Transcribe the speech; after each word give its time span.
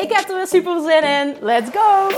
Ik 0.00 0.12
heb 0.12 0.28
er 0.28 0.36
weer 0.36 0.46
super 0.46 0.80
zin 0.80 1.02
in. 1.02 1.36
Let's 1.40 1.70
go! 1.70 2.08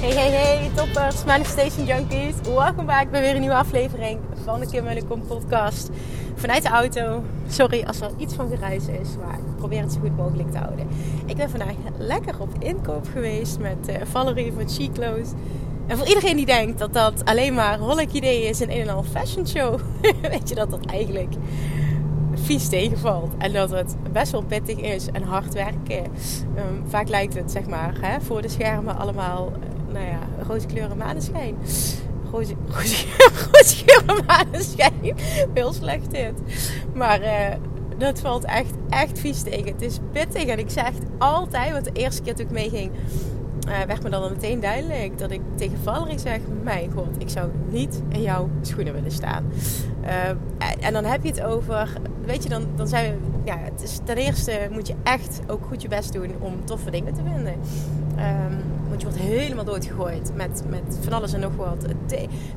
Hey, 0.00 0.12
hey, 0.12 0.30
hey, 0.30 0.70
toppers, 0.74 1.24
Manifestation 1.24 1.84
Junkies. 1.86 2.34
Welkom 2.54 2.86
bij 2.86 3.08
weer 3.10 3.34
een 3.34 3.40
nieuwe 3.40 3.54
aflevering 3.56 4.20
van 4.44 4.60
de 4.60 4.66
Kim 5.08 5.22
podcast. 5.26 5.90
Vanuit 6.34 6.62
de 6.62 6.68
auto. 6.68 7.22
Sorry 7.48 7.84
als 7.86 8.00
er 8.00 8.10
iets 8.16 8.34
van 8.34 8.48
geruis 8.48 8.86
is, 8.86 9.08
maar 9.24 9.38
ik 9.38 9.56
probeer 9.56 9.80
het 9.80 9.92
zo 9.92 10.00
goed 10.00 10.16
mogelijk 10.16 10.50
te 10.50 10.58
houden. 10.58 10.88
Ik 11.26 11.36
ben 11.36 11.50
vandaag 11.50 11.74
lekker 11.98 12.40
op 12.40 12.50
inkoop 12.58 13.06
geweest 13.12 13.58
met 13.58 13.88
uh, 13.88 13.96
Valerie 14.04 14.52
van 14.52 14.68
Chic 14.68 14.92
Clothes. 14.92 15.28
En 15.88 15.98
voor 15.98 16.06
iedereen 16.06 16.36
die 16.36 16.46
denkt 16.46 16.78
dat 16.78 16.92
dat 16.92 17.24
alleen 17.24 17.54
maar 17.54 17.78
idee 18.12 18.48
is 18.48 18.60
in 18.60 18.70
een 18.70 18.80
en 18.80 18.88
al 18.88 19.02
fashion 19.02 19.48
show, 19.48 19.80
weet 20.30 20.48
je 20.48 20.54
dat 20.54 20.70
dat 20.70 20.86
eigenlijk 20.86 21.34
vies 22.34 22.68
tegenvalt. 22.68 23.34
En 23.38 23.52
dat 23.52 23.70
het 23.70 23.96
best 24.12 24.32
wel 24.32 24.42
pittig 24.42 24.76
is 24.76 25.06
en 25.12 25.22
hard 25.22 25.54
werken. 25.54 26.04
Um, 26.56 26.84
vaak 26.88 27.08
lijkt 27.08 27.34
het, 27.34 27.50
zeg 27.50 27.66
maar, 27.66 27.94
hè, 28.00 28.20
voor 28.20 28.42
de 28.42 28.48
schermen 28.48 28.98
allemaal, 28.98 29.52
uh, 29.52 29.92
nou 29.92 30.06
ja, 30.06 30.18
roze 30.46 30.66
kleuren 30.66 30.96
maneschijn. 30.96 31.56
Roze, 32.30 32.54
roze, 32.74 33.06
roze 33.52 33.84
kleuren 33.84 34.24
maneschijn. 34.26 35.16
Heel 35.54 35.72
slecht 35.72 36.10
dit. 36.10 36.32
Maar 36.94 37.22
uh, 37.22 37.54
dat 37.98 38.20
valt 38.20 38.44
echt, 38.44 38.72
echt 38.88 39.18
vies 39.18 39.42
tegen. 39.42 39.72
Het 39.72 39.82
is 39.82 39.98
pittig. 40.12 40.44
En 40.44 40.58
ik 40.58 40.70
zeg 40.70 40.90
altijd, 41.18 41.72
want 41.72 41.84
de 41.84 41.92
eerste 41.92 42.22
keer 42.22 42.34
toen 42.34 42.46
ik 42.46 42.52
meeging 42.52 42.90
uh, 43.68 43.80
werd 43.86 44.02
me 44.02 44.10
dan 44.10 44.22
al 44.22 44.30
meteen 44.30 44.60
duidelijk 44.60 45.18
dat 45.18 45.30
ik 45.30 45.40
tegen 45.54 45.78
Valerie 45.82 46.18
zeg: 46.18 46.40
Mijn 46.62 46.90
god, 46.90 47.16
ik 47.18 47.28
zou 47.28 47.50
niet 47.68 48.02
in 48.08 48.22
jouw 48.22 48.48
schoenen 48.60 48.92
willen 48.94 49.10
staan. 49.10 49.44
Uh, 50.02 50.28
en 50.80 50.92
dan 50.92 51.04
heb 51.04 51.22
je 51.22 51.28
het 51.28 51.42
over, 51.42 51.92
weet 52.24 52.42
je, 52.42 52.48
dan, 52.48 52.66
dan 52.76 52.88
zijn 52.88 53.12
we, 53.12 53.18
ja, 53.44 53.58
het 53.58 53.82
is, 53.82 53.98
ten 54.04 54.16
eerste 54.16 54.68
moet 54.70 54.86
je 54.86 54.94
echt 55.02 55.40
ook 55.46 55.64
goed 55.66 55.82
je 55.82 55.88
best 55.88 56.12
doen 56.12 56.30
om 56.38 56.64
toffe 56.64 56.90
dingen 56.90 57.14
te 57.14 57.20
vinden. 57.22 57.52
Um, 57.52 58.78
want 58.88 59.00
je 59.00 59.06
wordt 59.06 59.22
helemaal 59.22 59.64
doodgegooid 59.64 60.30
met, 60.34 60.62
met 60.68 60.98
van 61.00 61.12
alles 61.12 61.32
en 61.32 61.40
nog 61.40 61.56
wat. 61.56 61.86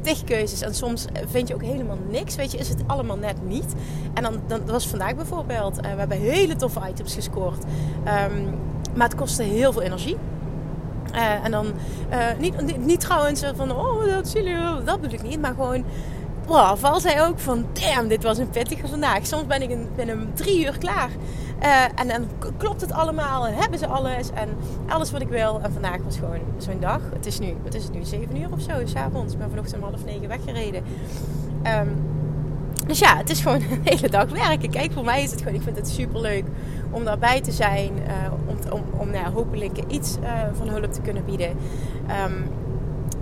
Tegen 0.01 0.25
keuzes. 0.25 0.61
En 0.61 0.75
soms 0.75 1.05
vind 1.27 1.47
je 1.47 1.53
ook 1.53 1.63
helemaal 1.63 1.97
niks. 2.09 2.35
Weet 2.35 2.51
je, 2.51 2.57
is 2.57 2.69
het 2.69 2.83
allemaal 2.87 3.17
net 3.17 3.45
niet. 3.47 3.73
En 4.13 4.23
dan, 4.23 4.33
dan 4.47 4.59
dat 4.59 4.69
was 4.69 4.87
vandaag 4.87 5.15
bijvoorbeeld. 5.15 5.77
Uh, 5.77 5.81
we 5.81 5.99
hebben 5.99 6.17
hele 6.17 6.55
toffe 6.55 6.81
items 6.89 7.13
gescoord. 7.13 7.63
Um, 7.63 8.59
maar 8.95 9.07
het 9.07 9.15
kostte 9.15 9.43
heel 9.43 9.71
veel 9.71 9.81
energie. 9.81 10.17
Uh, 11.13 11.45
en 11.45 11.51
dan, 11.51 11.73
uh, 12.11 12.17
niet, 12.39 12.85
niet, 12.85 12.99
trouwens 12.99 13.43
van, 13.55 13.71
oh, 13.71 14.05
dat 14.05 14.27
zie 14.27 14.43
je, 14.43 14.81
dat 14.85 15.01
bedoel 15.01 15.19
ik 15.19 15.23
niet, 15.23 15.41
maar 15.41 15.53
gewoon, 15.53 15.83
wow, 16.45 16.77
val 16.77 16.99
zij 16.99 17.25
ook 17.25 17.39
van, 17.39 17.65
damn, 17.73 18.07
dit 18.07 18.23
was 18.23 18.37
een 18.37 18.49
pittige 18.49 18.87
vandaag. 18.87 19.25
Soms 19.25 19.47
ben 19.47 19.61
ik 19.61 19.69
in, 19.69 19.87
binnen 19.95 20.31
drie 20.33 20.65
uur 20.65 20.77
klaar. 20.77 21.09
Uh, 21.63 21.83
en 21.95 22.07
dan 22.07 22.51
klopt 22.57 22.81
het 22.81 22.91
allemaal 22.91 23.47
en 23.47 23.53
hebben 23.53 23.79
ze 23.79 23.87
alles 23.87 24.29
en 24.33 24.49
alles 24.87 25.11
wat 25.11 25.21
ik 25.21 25.27
wil. 25.27 25.59
En 25.63 25.73
vandaag 25.73 25.97
was 26.03 26.17
gewoon 26.17 26.39
zo'n 26.57 26.79
dag. 26.79 27.01
Het 27.13 27.25
is 27.25 27.39
nu, 27.39 27.55
wat 27.63 27.73
is 27.73 27.83
het 27.83 27.93
nu, 27.93 28.03
zeven 28.03 28.37
uur 28.37 28.51
of 28.51 28.61
zo, 28.61 28.71
s'avonds. 28.85 29.33
Ik 29.33 29.39
ben 29.39 29.49
vanochtend 29.49 29.83
om 29.83 29.89
half 29.89 30.05
negen 30.05 30.27
weggereden. 30.27 30.83
Um, 31.65 32.20
dus 32.91 32.99
ja, 32.99 33.17
het 33.17 33.29
is 33.29 33.41
gewoon 33.41 33.61
een 33.71 33.81
hele 33.83 34.09
dag 34.09 34.29
werken. 34.29 34.69
Kijk, 34.69 34.91
voor 34.91 35.03
mij 35.03 35.23
is 35.23 35.31
het 35.31 35.39
gewoon, 35.39 35.55
ik 35.55 35.61
vind 35.61 35.75
het 35.75 35.89
super 35.89 36.21
leuk 36.21 36.43
om 36.91 37.03
daarbij 37.03 37.41
te 37.41 37.51
zijn. 37.51 37.91
Uh, 38.07 38.13
om 38.47 38.71
om, 38.71 38.83
om 38.97 39.11
nou 39.11 39.33
hopelijk 39.33 39.77
iets 39.87 40.17
uh, 40.23 40.29
van 40.53 40.69
hulp 40.69 40.93
te 40.93 41.01
kunnen 41.01 41.25
bieden. 41.25 41.49
Um, 41.49 42.49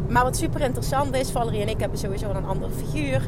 maar 0.07 0.23
wat 0.23 0.37
super 0.37 0.61
interessant 0.61 1.15
is, 1.15 1.31
Valerie 1.31 1.61
en 1.61 1.69
ik 1.69 1.79
hebben 1.79 1.97
sowieso 1.97 2.29
een 2.29 2.45
andere 2.45 2.71
figuur. 2.71 3.27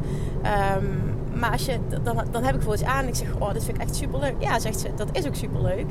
Um, 0.77 1.13
maar 1.39 1.51
als 1.51 1.65
je, 1.65 1.79
dan, 2.03 2.23
dan 2.31 2.43
heb 2.43 2.55
ik 2.55 2.61
voor 2.61 2.71
eens 2.71 2.83
aan 2.83 3.07
ik 3.07 3.15
zeg, 3.15 3.27
oh, 3.39 3.53
dit 3.53 3.63
vind 3.63 3.77
ik 3.77 3.83
echt 3.83 3.95
super 3.95 4.19
leuk. 4.19 4.35
Ja, 4.39 4.59
zegt 4.59 4.79
ze, 4.79 4.89
dat 4.95 5.07
is 5.11 5.27
ook 5.27 5.35
super 5.35 5.61
leuk. 5.61 5.85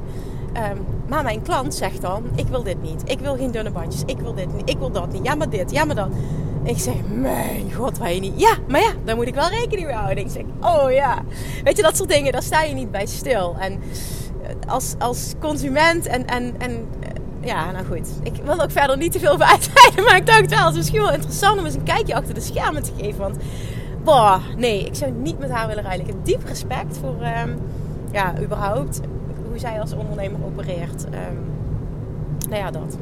Um, 0.72 0.84
maar 1.08 1.22
mijn 1.22 1.42
klant 1.42 1.74
zegt 1.74 2.00
dan, 2.00 2.24
ik 2.34 2.46
wil 2.46 2.62
dit 2.62 2.82
niet. 2.82 3.02
Ik 3.04 3.18
wil 3.18 3.36
geen 3.36 3.50
dunne 3.50 3.70
bandjes. 3.70 4.02
Ik 4.06 4.18
wil 4.18 4.34
dit 4.34 4.54
niet. 4.54 4.68
Ik 4.68 4.78
wil 4.78 4.90
dat 4.90 5.12
niet. 5.12 5.24
Ja, 5.24 5.34
maar 5.34 5.50
dit. 5.50 5.70
Ja, 5.70 5.84
maar 5.84 5.94
dat. 5.96 6.08
Ik 6.62 6.78
zeg, 6.78 6.94
mijn 7.08 7.72
god, 7.72 7.98
waar 7.98 8.12
je 8.12 8.20
niet. 8.20 8.40
Ja, 8.40 8.56
maar 8.68 8.80
ja, 8.80 8.92
daar 9.04 9.16
moet 9.16 9.26
ik 9.26 9.34
wel 9.34 9.48
rekening 9.48 9.86
mee 9.86 9.96
houden. 9.96 10.24
Ik 10.24 10.30
zeg, 10.30 10.42
oh 10.60 10.92
ja. 10.92 11.22
Weet 11.64 11.76
je, 11.76 11.82
dat 11.82 11.96
soort 11.96 12.08
dingen, 12.08 12.32
daar 12.32 12.42
sta 12.42 12.62
je 12.62 12.74
niet 12.74 12.90
bij 12.90 13.06
stil. 13.06 13.56
En 13.58 13.80
als, 14.66 14.94
als 14.98 15.34
consument 15.40 16.06
en, 16.06 16.26
en, 16.26 16.54
en 16.58 16.88
ja, 17.40 17.70
nou 17.70 17.84
goed. 17.86 18.08
Ik 18.22 18.32
wil 18.44 18.60
ook 18.60 18.70
verder 18.70 18.96
niet 18.96 19.12
te 19.12 19.18
veel 19.18 19.42
uitweiden. 19.52 20.04
Maar 20.04 20.16
ik 20.16 20.26
dacht 20.26 20.48
wel, 20.48 20.64
het 20.64 20.70
is 20.70 20.76
misschien 20.76 21.00
wel 21.00 21.12
interessant 21.12 21.58
om 21.58 21.64
eens 21.64 21.74
een 21.74 21.82
kijkje 21.82 22.14
achter 22.14 22.34
de 22.34 22.40
schermen 22.40 22.82
te 22.82 22.92
geven. 22.98 23.20
Want, 23.20 23.36
boah, 24.04 24.40
nee, 24.56 24.84
ik 24.84 24.94
zou 24.94 25.10
niet 25.10 25.38
met 25.38 25.50
haar 25.50 25.66
willen 25.66 25.82
ruilen. 25.82 26.06
Ik 26.06 26.12
heb 26.12 26.24
diep 26.24 26.44
respect 26.44 26.98
voor, 26.98 27.16
um, 27.44 27.58
ja, 28.12 28.34
überhaupt 28.42 29.00
hoe 29.48 29.58
zij 29.58 29.80
als 29.80 29.92
ondernemer 29.92 30.44
opereert. 30.44 31.04
Um, 31.04 31.59
nou 32.50 32.62
ja, 32.62 32.70
dat. 32.70 32.96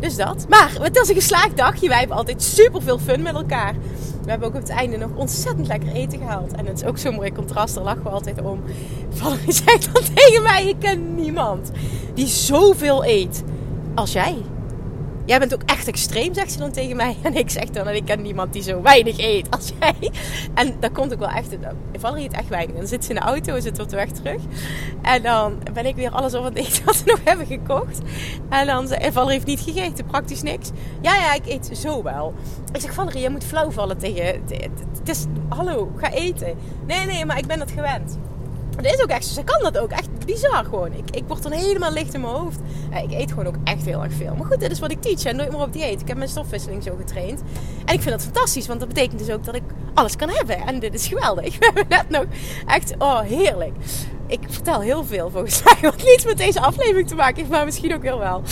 Dus 0.00 0.16
dat. 0.16 0.46
Maar 0.48 0.72
het 0.80 0.98
was 0.98 1.08
een 1.08 1.14
geslaagd 1.14 1.56
dagje. 1.56 1.88
Wij 1.88 1.98
hebben 1.98 2.16
altijd 2.16 2.42
super 2.42 2.82
veel 2.82 2.98
fun 2.98 3.22
met 3.22 3.34
elkaar. 3.34 3.74
We 4.22 4.30
hebben 4.30 4.48
ook 4.48 4.54
op 4.54 4.60
het 4.60 4.70
einde 4.70 4.96
nog 4.96 5.10
ontzettend 5.14 5.66
lekker 5.66 5.92
eten 5.92 6.18
gehaald. 6.18 6.52
En 6.52 6.66
het 6.66 6.76
is 6.76 6.84
ook 6.84 6.98
zo'n 6.98 7.14
mooi 7.14 7.32
contrast. 7.32 7.74
Daar 7.74 7.84
lachen 7.84 8.02
we 8.02 8.08
altijd 8.08 8.42
om. 8.42 8.62
Valerie 9.10 9.52
zegt 9.64 9.92
dan 9.92 10.02
tegen 10.14 10.42
mij: 10.42 10.68
Ik 10.68 10.76
ken 10.78 11.14
niemand 11.14 11.70
die 12.14 12.26
zoveel 12.26 13.04
eet 13.04 13.42
als 13.94 14.12
jij. 14.12 14.36
Jij 15.24 15.38
bent 15.38 15.54
ook 15.54 15.62
echt 15.66 15.88
extreem, 15.88 16.34
zegt 16.34 16.52
ze 16.52 16.58
dan 16.58 16.72
tegen 16.72 16.96
mij. 16.96 17.16
En 17.22 17.34
ik 17.34 17.50
zeg 17.50 17.64
dan, 17.64 17.88
en 17.88 17.94
ik 17.94 18.04
ken 18.04 18.22
niemand 18.22 18.52
die 18.52 18.62
zo 18.62 18.82
weinig 18.82 19.18
eet 19.18 19.50
als 19.50 19.72
jij. 19.80 20.10
En 20.54 20.76
dat 20.80 20.92
komt 20.92 21.12
ook 21.12 21.18
wel 21.18 21.28
echt, 21.28 21.56
Valerie 21.98 22.24
eet 22.24 22.32
echt 22.32 22.48
weinig. 22.48 22.76
Dan 22.76 22.86
zit 22.86 23.04
ze 23.04 23.10
in 23.10 23.16
de 23.16 23.22
auto, 23.22 23.60
zit 23.60 23.78
op 23.78 23.88
de 23.88 23.96
weg 23.96 24.10
terug. 24.10 24.42
En 25.02 25.22
dan 25.22 25.58
ben 25.72 25.86
ik 25.86 25.94
weer 25.94 26.10
alles 26.10 26.34
op 26.34 26.44
het 26.44 26.54
eten 26.54 26.84
wat 26.86 27.02
we 27.02 27.10
nog 27.10 27.20
hebben 27.24 27.46
gekocht. 27.46 27.98
En 28.48 28.66
dan 28.66 28.88
zei 28.88 29.12
Valerie 29.12 29.32
heeft 29.34 29.46
niet 29.46 29.60
gegeten, 29.60 30.04
praktisch 30.04 30.42
niks. 30.42 30.70
Ja, 31.00 31.14
ja, 31.14 31.34
ik 31.34 31.46
eet 31.46 31.70
zo 31.72 32.02
wel. 32.02 32.34
Ik 32.72 32.80
zeg, 32.80 32.94
Valerie, 32.94 33.22
je 33.22 33.30
moet 33.30 33.44
flauw 33.44 33.70
vallen 33.70 33.98
tegen... 33.98 34.24
Het 34.98 35.08
is, 35.08 35.24
hallo, 35.48 35.92
ga 35.96 36.10
eten. 36.10 36.56
Nee, 36.86 37.06
nee, 37.06 37.24
maar 37.24 37.38
ik 37.38 37.46
ben 37.46 37.58
dat 37.58 37.70
gewend. 37.70 38.18
Dat 38.76 38.94
is 38.94 39.02
ook 39.02 39.08
echt 39.08 39.26
zo. 39.26 39.34
Ze 39.34 39.44
kan 39.44 39.62
dat 39.62 39.78
ook. 39.78 39.90
Echt 39.90 40.08
bizar 40.26 40.64
gewoon. 40.64 40.92
Ik, 40.92 41.16
ik 41.16 41.22
word 41.26 41.42
dan 41.42 41.52
helemaal 41.52 41.92
licht 41.92 42.14
in 42.14 42.20
mijn 42.20 42.32
hoofd. 42.32 42.58
Ik 43.04 43.12
eet 43.12 43.28
gewoon 43.30 43.46
ook 43.46 43.56
echt 43.64 43.84
heel 43.84 44.02
erg 44.02 44.12
veel. 44.12 44.34
Maar 44.34 44.46
goed, 44.46 44.60
dit 44.60 44.70
is 44.70 44.80
wat 44.80 44.90
ik 44.90 45.02
teach. 45.02 45.24
En 45.24 45.36
nooit 45.36 45.50
meer 45.50 45.60
op 45.60 45.72
dieet. 45.72 46.00
Ik 46.00 46.08
heb 46.08 46.16
mijn 46.16 46.28
stofwisseling 46.28 46.82
zo 46.82 46.96
getraind. 46.96 47.42
En 47.84 47.94
ik 47.94 48.00
vind 48.00 48.10
dat 48.10 48.22
fantastisch. 48.22 48.66
Want 48.66 48.80
dat 48.80 48.88
betekent 48.88 49.18
dus 49.18 49.30
ook 49.30 49.44
dat 49.44 49.54
ik 49.54 49.62
alles 49.94 50.16
kan 50.16 50.28
hebben. 50.28 50.56
En 50.66 50.78
dit 50.78 50.94
is 50.94 51.06
geweldig. 51.06 51.58
We 51.58 51.64
hebben 51.64 51.84
net 51.88 52.08
nog 52.08 52.24
echt... 52.66 52.94
Oh, 52.98 53.20
heerlijk. 53.20 53.74
Ik 54.26 54.40
vertel 54.48 54.80
heel 54.80 55.04
veel 55.04 55.30
volgens 55.30 55.62
mij. 55.62 55.76
Wat 55.80 56.02
niets 56.02 56.24
met 56.24 56.38
deze 56.38 56.60
aflevering 56.60 57.08
te 57.08 57.14
maken 57.14 57.36
heeft. 57.36 57.50
Maar 57.50 57.64
misschien 57.64 57.94
ook 57.94 58.02
heel 58.02 58.18
wel. 58.18 58.42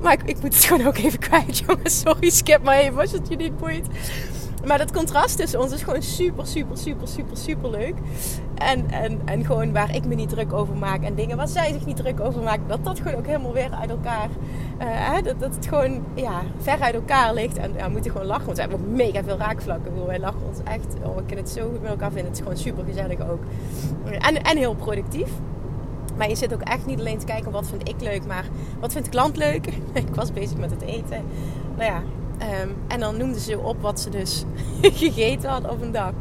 Maar 0.00 0.12
ik, 0.12 0.22
ik 0.22 0.40
moet 0.42 0.54
het 0.54 0.64
gewoon 0.64 0.86
ook 0.86 0.96
even 0.96 1.18
kwijt, 1.18 1.58
jongens. 1.66 2.00
Sorry, 2.00 2.30
skip 2.30 2.62
maar 2.62 2.78
even 2.78 3.00
als 3.00 3.12
het 3.12 3.36
niet 3.36 3.58
boeit. 3.58 3.86
Maar 4.66 4.78
dat 4.78 4.92
contrast 4.92 5.36
tussen 5.36 5.60
ons 5.60 5.72
is 5.72 5.82
gewoon 5.82 6.02
super, 6.02 6.46
super, 6.46 6.78
super, 6.78 7.08
super, 7.08 7.36
super 7.36 7.70
leuk. 7.70 7.94
En, 8.54 8.90
en, 8.90 9.20
en 9.24 9.44
gewoon 9.44 9.72
waar 9.72 9.94
ik 9.94 10.04
me 10.04 10.14
niet 10.14 10.28
druk 10.28 10.52
over 10.52 10.76
maak. 10.76 11.02
En 11.02 11.14
dingen 11.14 11.36
waar 11.36 11.48
zij 11.48 11.72
zich 11.72 11.86
niet 11.86 11.96
druk 11.96 12.20
over 12.20 12.42
maakt. 12.42 12.68
Dat 12.68 12.84
dat 12.84 12.98
gewoon 13.00 13.14
ook 13.14 13.26
helemaal 13.26 13.52
weer 13.52 13.70
uit 13.80 13.90
elkaar. 13.90 14.28
Uh, 14.80 15.22
dat, 15.22 15.40
dat 15.40 15.54
het 15.54 15.66
gewoon 15.66 16.04
ja, 16.14 16.42
ver 16.58 16.80
uit 16.80 16.94
elkaar 16.94 17.34
ligt. 17.34 17.56
En 17.56 17.72
ja, 17.76 17.86
we 17.86 17.92
moeten 17.92 18.10
gewoon 18.10 18.26
lachen. 18.26 18.44
Want 18.44 18.56
we 18.56 18.62
hebben 18.62 18.80
ook 18.80 18.96
mega 18.96 19.22
veel 19.24 19.36
raakvlakken. 19.36 20.06
Wij 20.06 20.18
lachen 20.18 20.46
ons 20.48 20.58
echt. 20.64 20.94
Oh, 21.02 21.16
we 21.16 21.22
kunnen 21.26 21.44
het 21.44 21.54
zo 21.54 21.70
goed 21.70 21.80
met 21.80 21.90
elkaar 21.90 22.12
vinden. 22.12 22.26
Het 22.26 22.36
is 22.36 22.42
gewoon 22.42 22.56
super 22.56 22.84
gezellig 22.84 23.30
ook. 23.30 23.40
En, 24.04 24.42
en 24.42 24.56
heel 24.56 24.74
productief. 24.74 25.30
Maar 26.16 26.28
je 26.28 26.36
zit 26.36 26.54
ook 26.54 26.60
echt 26.60 26.86
niet 26.86 26.98
alleen 26.98 27.18
te 27.18 27.26
kijken 27.26 27.52
wat 27.52 27.66
vind 27.66 27.88
ik 27.88 28.00
leuk, 28.00 28.26
maar 28.26 28.44
wat 28.80 28.92
vindt 28.92 29.06
de 29.06 29.12
klant 29.16 29.36
leuk. 29.36 29.66
ik 29.92 30.14
was 30.14 30.32
bezig 30.32 30.58
met 30.58 30.70
het 30.70 30.82
eten. 30.82 31.24
Nou 31.76 31.90
ja, 31.90 32.02
Um, 32.42 32.76
en 32.88 33.00
dan 33.00 33.16
noemde 33.16 33.40
ze 33.40 33.58
op 33.58 33.80
wat 33.80 34.00
ze 34.00 34.10
dus 34.10 34.44
gegeten 34.82 35.50
had 35.50 35.70
op 35.70 35.82
een 35.82 35.92
dag. 35.92 36.12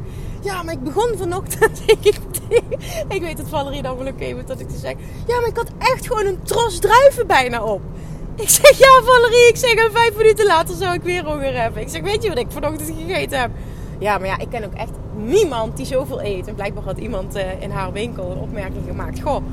Ja, 0.41 0.63
maar 0.63 0.73
ik 0.73 0.83
begon 0.83 1.17
vanochtend. 1.17 1.81
ik, 3.15 3.21
weet 3.21 3.37
het 3.37 3.49
Valerie 3.49 3.81
dan 3.81 3.97
wel 3.97 4.07
oké 4.07 4.23
okay, 4.23 4.45
dat 4.45 4.59
ik 4.59 4.69
te 4.69 4.77
zeggen. 4.77 4.99
Ja, 5.27 5.39
maar 5.39 5.49
ik 5.49 5.57
had 5.57 5.71
echt 5.77 6.07
gewoon 6.07 6.25
een 6.25 6.43
tros 6.43 6.79
druiven 6.79 7.27
bijna 7.27 7.63
op. 7.63 7.81
Ik 8.35 8.49
zeg, 8.49 8.77
ja 8.77 9.01
Valerie. 9.03 9.47
Ik 9.47 9.55
zeg, 9.55 9.73
en 9.73 9.91
vijf 9.91 10.17
minuten 10.17 10.45
later 10.45 10.75
zou 10.75 10.93
ik 10.93 11.01
weer 11.01 11.25
honger 11.25 11.61
hebben. 11.61 11.81
Ik 11.81 11.89
zeg, 11.89 12.01
weet 12.01 12.23
je 12.23 12.29
wat 12.29 12.37
ik 12.37 12.47
vanochtend 12.49 12.93
gegeten 12.97 13.39
heb? 13.39 13.51
Ja, 13.99 14.17
maar 14.17 14.27
ja, 14.27 14.39
ik 14.39 14.49
ken 14.49 14.65
ook 14.65 14.73
echt 14.73 14.91
niemand 15.15 15.77
die 15.77 15.85
zoveel 15.85 16.21
eet. 16.21 16.47
En 16.47 16.55
blijkbaar 16.55 16.83
had 16.83 16.97
iemand 16.97 17.35
uh, 17.35 17.61
in 17.61 17.71
haar 17.71 17.91
winkel 17.91 18.31
een 18.31 18.37
opmerking 18.37 18.85
gemaakt. 18.87 19.21
Goh, 19.21 19.43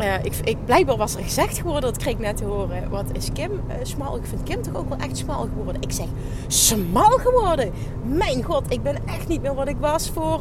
uh, 0.00 0.24
ik, 0.24 0.32
ik, 0.44 0.64
blijkbaar 0.64 0.96
was 0.96 1.14
er 1.14 1.22
gezegd 1.22 1.56
geworden, 1.56 1.82
dat 1.82 1.96
kreeg 1.96 2.12
ik 2.12 2.18
net 2.18 2.36
te 2.36 2.44
horen. 2.44 2.90
Wat 2.90 3.04
is 3.12 3.32
Kim 3.32 3.50
uh, 3.52 3.74
smal? 3.82 4.16
Ik 4.16 4.26
vind 4.26 4.42
Kim 4.42 4.62
toch 4.62 4.76
ook 4.76 4.88
wel 4.88 4.98
echt 4.98 5.16
smal 5.16 5.40
geworden. 5.40 5.82
Ik 5.82 5.92
zeg, 5.92 6.06
smal 6.46 7.18
geworden? 7.18 7.72
Mijn 8.02 8.42
god, 8.42 8.72
ik 8.72 8.82
ben 8.82 9.06
echt 9.06 9.28
niet 9.28 9.42
meer 9.42 9.54
wat 9.54 9.68
ik 9.68 9.76
was 9.80 10.10
voor 10.10 10.40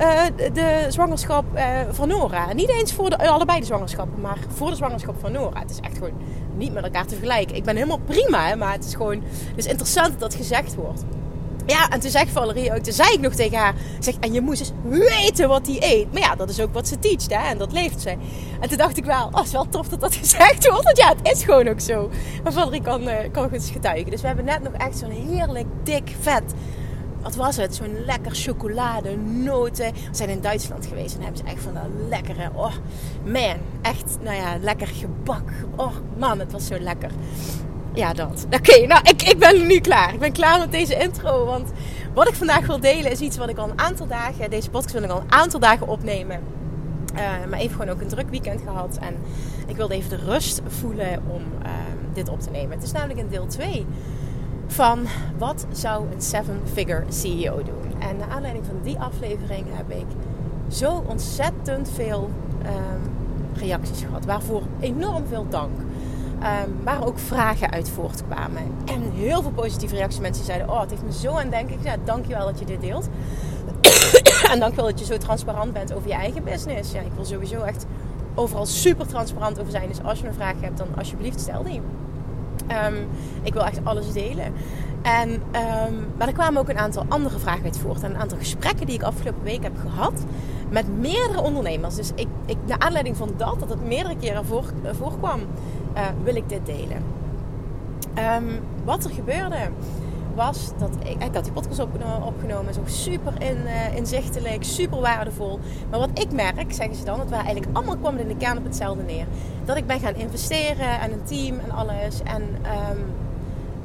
uh, 0.00 0.22
de 0.52 0.86
zwangerschap 0.88 1.44
van 1.90 2.08
Nora. 2.08 2.52
Niet 2.52 2.68
eens 2.68 2.92
voor 2.92 3.10
de, 3.10 3.28
allebei 3.28 3.60
de 3.60 3.66
zwangerschappen, 3.66 4.20
maar 4.20 4.38
voor 4.48 4.70
de 4.70 4.76
zwangerschap 4.76 5.14
van 5.20 5.32
Nora. 5.32 5.60
Het 5.60 5.70
is 5.70 5.80
echt 5.80 5.94
gewoon 5.94 6.20
niet 6.56 6.72
met 6.72 6.84
elkaar 6.84 7.06
te 7.06 7.14
vergelijken. 7.14 7.56
Ik 7.56 7.64
ben 7.64 7.74
helemaal 7.74 8.00
prima, 8.04 8.46
hè, 8.46 8.56
maar 8.56 8.72
het 8.72 8.84
is 8.84 8.94
gewoon 8.94 9.22
het 9.48 9.58
is 9.58 9.66
interessant 9.66 10.10
dat 10.10 10.30
dat 10.30 10.34
gezegd 10.34 10.74
wordt. 10.74 11.04
Ja, 11.70 11.88
en 11.88 12.00
toen 12.00 12.10
zegt 12.10 12.30
Valerie 12.30 12.74
ook, 12.74 12.82
toen 12.82 12.92
zei 12.92 13.12
ik 13.12 13.20
nog 13.20 13.34
tegen 13.34 13.58
haar, 13.58 13.74
zeg, 13.98 14.14
en 14.20 14.32
je 14.32 14.40
moest 14.40 14.60
eens 14.60 14.72
weten 14.88 15.48
wat 15.48 15.66
hij 15.66 15.76
eet. 15.80 16.12
Maar 16.12 16.22
ja, 16.22 16.34
dat 16.34 16.48
is 16.48 16.60
ook 16.60 16.72
wat 16.72 16.88
ze 16.88 16.98
teacht, 16.98 17.30
hè, 17.30 17.48
en 17.48 17.58
dat 17.58 17.72
leeft 17.72 18.00
ze. 18.00 18.10
En 18.60 18.68
toen 18.68 18.78
dacht 18.78 18.96
ik 18.96 19.04
wel, 19.04 19.28
oh, 19.32 19.44
is 19.44 19.52
wel 19.52 19.68
tof 19.68 19.88
dat 19.88 20.00
dat 20.00 20.14
gezegd 20.22 20.68
wordt, 20.68 20.84
want 20.84 20.96
ja, 20.96 21.08
het 21.08 21.36
is 21.36 21.44
gewoon 21.44 21.68
ook 21.68 21.80
zo. 21.80 22.10
Maar 22.42 22.52
Valerie 22.52 22.82
kan, 22.82 23.08
uh, 23.08 23.14
kan 23.32 23.48
goed 23.48 23.64
getuigen. 23.64 24.10
Dus 24.10 24.20
we 24.20 24.26
hebben 24.26 24.44
net 24.44 24.62
nog 24.62 24.72
echt 24.72 24.98
zo'n 24.98 25.10
heerlijk 25.10 25.66
dik 25.82 26.14
vet 26.20 26.54
wat 27.22 27.34
was 27.34 27.56
het? 27.56 27.74
Zo'n 27.74 28.04
lekker 28.04 28.34
chocolade, 28.34 29.16
noten. 29.16 29.92
We 29.92 30.08
zijn 30.10 30.28
in 30.28 30.40
Duitsland 30.40 30.86
geweest 30.86 31.14
en 31.14 31.22
hebben 31.22 31.38
ze 31.38 31.52
echt 31.52 31.62
van 31.62 31.74
dat 31.74 32.08
lekkere, 32.08 32.50
oh 32.54 32.74
man, 33.24 33.56
echt, 33.82 34.18
nou 34.22 34.36
ja, 34.36 34.56
lekker 34.60 34.86
gebak. 34.86 35.50
Oh 35.76 35.92
man, 36.18 36.38
het 36.38 36.52
was 36.52 36.66
zo 36.66 36.78
lekker 36.78 37.10
ja, 37.92 38.12
dat. 38.12 38.46
Oké, 38.50 38.86
nou, 38.86 39.00
ik, 39.02 39.22
ik 39.22 39.38
ben 39.38 39.66
nu 39.66 39.80
klaar. 39.80 40.12
Ik 40.12 40.20
ben 40.20 40.32
klaar 40.32 40.58
met 40.58 40.72
deze 40.72 40.94
intro. 40.94 41.44
Want 41.44 41.70
wat 42.14 42.28
ik 42.28 42.34
vandaag 42.34 42.66
wil 42.66 42.80
delen 42.80 43.10
is 43.10 43.20
iets 43.20 43.36
wat 43.36 43.48
ik 43.48 43.58
al 43.58 43.70
een 43.70 43.78
aantal 43.78 44.06
dagen... 44.06 44.50
Deze 44.50 44.70
podcast 44.70 44.94
wil 44.94 45.02
ik 45.02 45.10
al 45.10 45.20
een 45.20 45.32
aantal 45.32 45.60
dagen 45.60 45.88
opnemen. 45.88 46.40
Uh, 47.14 47.20
maar 47.50 47.58
even 47.58 47.76
gewoon 47.76 47.94
ook 47.94 48.00
een 48.00 48.08
druk 48.08 48.30
weekend 48.30 48.60
gehad. 48.62 48.98
En 49.00 49.16
ik 49.66 49.76
wilde 49.76 49.94
even 49.94 50.10
de 50.10 50.24
rust 50.24 50.60
voelen 50.66 51.22
om 51.26 51.42
uh, 51.62 51.70
dit 52.12 52.28
op 52.28 52.40
te 52.40 52.50
nemen. 52.50 52.70
Het 52.70 52.82
is 52.82 52.92
namelijk 52.92 53.20
een 53.20 53.28
deel 53.28 53.46
2 53.46 53.86
van 54.66 55.06
wat 55.38 55.66
zou 55.72 56.04
een 56.12 56.22
seven-figure 56.22 57.04
CEO 57.08 57.62
doen. 57.62 58.00
En 58.00 58.16
naar 58.16 58.28
aanleiding 58.28 58.64
van 58.66 58.80
die 58.82 58.98
aflevering 58.98 59.66
heb 59.70 59.90
ik 59.90 60.06
zo 60.68 61.04
ontzettend 61.06 61.90
veel 61.94 62.30
um, 62.62 63.10
reacties 63.54 64.00
gehad. 64.00 64.24
Waarvoor 64.24 64.62
enorm 64.80 65.26
veel 65.26 65.46
dank. 65.48 65.80
Um, 66.42 66.84
waar 66.84 67.06
ook 67.06 67.18
vragen 67.18 67.70
uit 67.70 67.88
voortkwamen. 67.88 68.62
En 68.84 69.12
heel 69.14 69.42
veel 69.42 69.50
positieve 69.50 69.94
reacties. 69.94 70.20
Mensen 70.20 70.44
zeiden: 70.44 70.68
Oh, 70.68 70.80
het 70.80 70.90
heeft 70.90 71.02
me 71.02 71.12
zo 71.12 71.36
aan 71.36 71.50
denken. 71.50 71.74
Ik 71.74 71.82
zei: 71.82 71.96
Dankjewel 72.04 72.46
dat 72.46 72.58
je 72.58 72.64
dit 72.64 72.80
deelt. 72.80 73.08
en 74.52 74.58
dankjewel 74.60 74.90
dat 74.90 74.98
je 74.98 75.04
zo 75.04 75.16
transparant 75.16 75.72
bent 75.72 75.92
over 75.92 76.08
je 76.08 76.14
eigen 76.14 76.44
business. 76.44 76.92
Ja, 76.92 77.00
ik 77.00 77.12
wil 77.14 77.24
sowieso 77.24 77.60
echt 77.60 77.86
overal 78.34 78.66
super 78.66 79.06
transparant 79.06 79.60
over 79.60 79.70
zijn. 79.70 79.88
Dus 79.88 80.02
als 80.02 80.20
je 80.20 80.26
een 80.26 80.34
vraag 80.34 80.54
hebt, 80.60 80.78
dan 80.78 80.88
alsjeblieft 80.98 81.40
stel 81.40 81.62
die. 81.62 81.80
Um, 82.86 83.08
ik 83.42 83.52
wil 83.52 83.64
echt 83.64 83.84
alles 83.84 84.12
delen. 84.12 84.52
En, 85.02 85.30
um, 85.30 86.06
maar 86.18 86.26
er 86.26 86.32
kwamen 86.32 86.60
ook 86.60 86.68
een 86.68 86.78
aantal 86.78 87.04
andere 87.08 87.38
vragen 87.38 87.64
uit 87.64 87.78
voort. 87.78 88.02
En 88.02 88.10
een 88.10 88.20
aantal 88.20 88.38
gesprekken 88.38 88.86
die 88.86 88.94
ik 88.94 89.02
afgelopen 89.02 89.42
week 89.42 89.62
heb 89.62 89.78
gehad 89.78 90.24
met 90.70 90.98
meerdere 90.98 91.40
ondernemers. 91.40 91.94
Dus 91.94 92.10
ik, 92.14 92.28
ik, 92.46 92.56
naar 92.66 92.78
aanleiding 92.78 93.16
van 93.16 93.30
dat, 93.36 93.60
dat 93.60 93.68
het 93.68 93.86
meerdere 93.86 94.16
keren 94.16 94.44
voor, 94.44 94.64
uh, 94.84 94.90
voorkwam, 94.92 95.40
uh, 95.94 96.00
wil 96.24 96.34
ik 96.34 96.48
dit 96.48 96.66
delen. 96.66 97.02
Um, 98.36 98.60
wat 98.84 99.04
er 99.04 99.10
gebeurde 99.10 99.58
was 100.34 100.70
dat 100.78 100.90
ik, 101.04 101.24
ik 101.24 101.34
had 101.34 101.44
die 101.44 101.52
podcast 101.52 101.86
opgenomen, 102.24 102.74
zo 102.74 102.80
super 102.84 103.32
in, 103.38 103.56
uh, 103.64 103.96
inzichtelijk, 103.96 104.64
super 104.64 105.00
waardevol. 105.00 105.58
Maar 105.90 105.98
wat 105.98 106.10
ik 106.14 106.32
merk, 106.32 106.72
zeggen 106.72 106.94
ze 106.94 107.04
dan, 107.04 107.18
dat 107.18 107.28
we 107.28 107.34
eigenlijk 107.34 107.66
allemaal 107.72 107.96
kwam 107.96 108.16
in 108.16 108.28
de 108.28 108.36
kern 108.36 108.58
op 108.58 108.64
hetzelfde 108.64 109.02
neer. 109.02 109.26
Dat 109.64 109.76
ik 109.76 109.86
ben 109.86 110.00
gaan 110.00 110.14
investeren 110.14 111.00
en 111.00 111.12
een 111.12 111.24
team 111.24 111.58
en 111.58 111.70
alles. 111.70 112.22
En 112.22 112.42
um, 112.42 113.04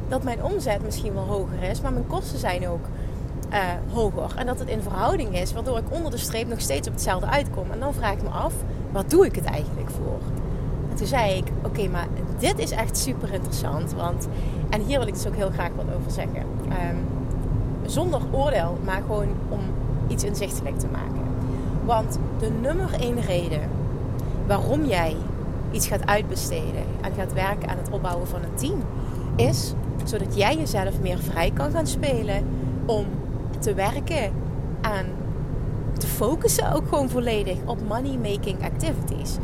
dat 0.08 0.24
mijn 0.24 0.44
omzet 0.44 0.84
misschien 0.84 1.14
wel 1.14 1.24
hoger 1.24 1.64
is, 1.64 1.82
maar 1.82 1.94
mijn 1.94 2.08
kosten 2.08 2.40
zijn 2.40 2.68
ook 2.68 2.86
hoger. 3.94 4.36
En 4.36 4.46
dat 4.46 4.60
het 4.60 4.70
in 4.70 4.82
verhouding 4.82 5.40
is, 5.40 5.54
waardoor 5.54 5.78
ik 5.78 5.92
onder 5.92 6.12
de 6.12 6.18
streep 6.18 6.48
nog 6.48 6.62
steeds 6.62 6.88
op 6.88 6.94
hetzelfde 6.94 7.28
uitkom. 7.28 7.72
En 7.72 7.80
dan 7.80 7.94
vraag 7.94 8.14
ik 8.14 8.24
me 8.24 8.30
af, 8.30 8.54
wat 8.92 9.10
doe 9.10 9.26
ik 9.26 9.36
het 9.36 9.46
eigenlijk 9.46 9.90
voor? 9.90 10.20
En 10.96 11.02
toen 11.02 11.10
zei 11.10 11.38
ik, 11.38 11.48
oké, 11.66 11.88
maar 11.88 12.08
dit 12.40 12.60
is 12.60 12.72
echt 12.72 12.98
super 12.98 13.34
interessant. 13.34 13.94
Want, 13.94 14.28
en 14.70 14.82
hier 14.82 15.00
wil 15.00 15.08
ik 15.08 15.14
dus 15.14 15.28
ook 15.28 15.36
heel 15.36 15.50
graag 15.50 15.70
wat 15.76 15.86
over 15.96 16.12
zeggen. 16.12 16.42
Um, 16.42 16.98
zonder 17.86 18.22
oordeel, 18.32 18.78
maar 18.84 19.02
gewoon 19.02 19.28
om 19.50 19.60
iets 20.08 20.24
inzichtelijk 20.24 20.80
te 20.80 20.88
maken. 20.92 21.22
Want 21.86 22.20
de 22.40 22.50
nummer 22.62 22.94
één 23.00 23.22
reden 23.22 23.62
waarom 24.48 24.86
jij 24.86 25.16
iets 25.72 25.88
gaat 25.88 26.06
uitbesteden 26.06 26.84
en 27.02 27.12
gaat 27.18 27.34
werken 27.34 27.70
aan 27.70 27.78
het 27.78 27.90
opbouwen 27.90 28.28
van 28.28 28.44
een 28.44 28.56
team, 28.56 28.84
is 29.36 29.74
zodat 30.04 30.36
jij 30.36 30.58
jezelf 30.58 31.00
meer 31.02 31.18
vrij 31.18 31.52
kan 31.52 31.72
gaan 31.72 31.88
spelen 31.88 32.46
om 32.86 33.06
te 33.60 33.74
werken 33.74 34.32
aan 34.82 35.06
te 35.98 36.08
focussen 36.08 36.74
ook 36.74 36.88
gewoon 36.88 37.10
volledig 37.10 37.58
op 37.66 37.78
money 37.88 38.18
making 38.18 38.64
activities. 38.64 39.38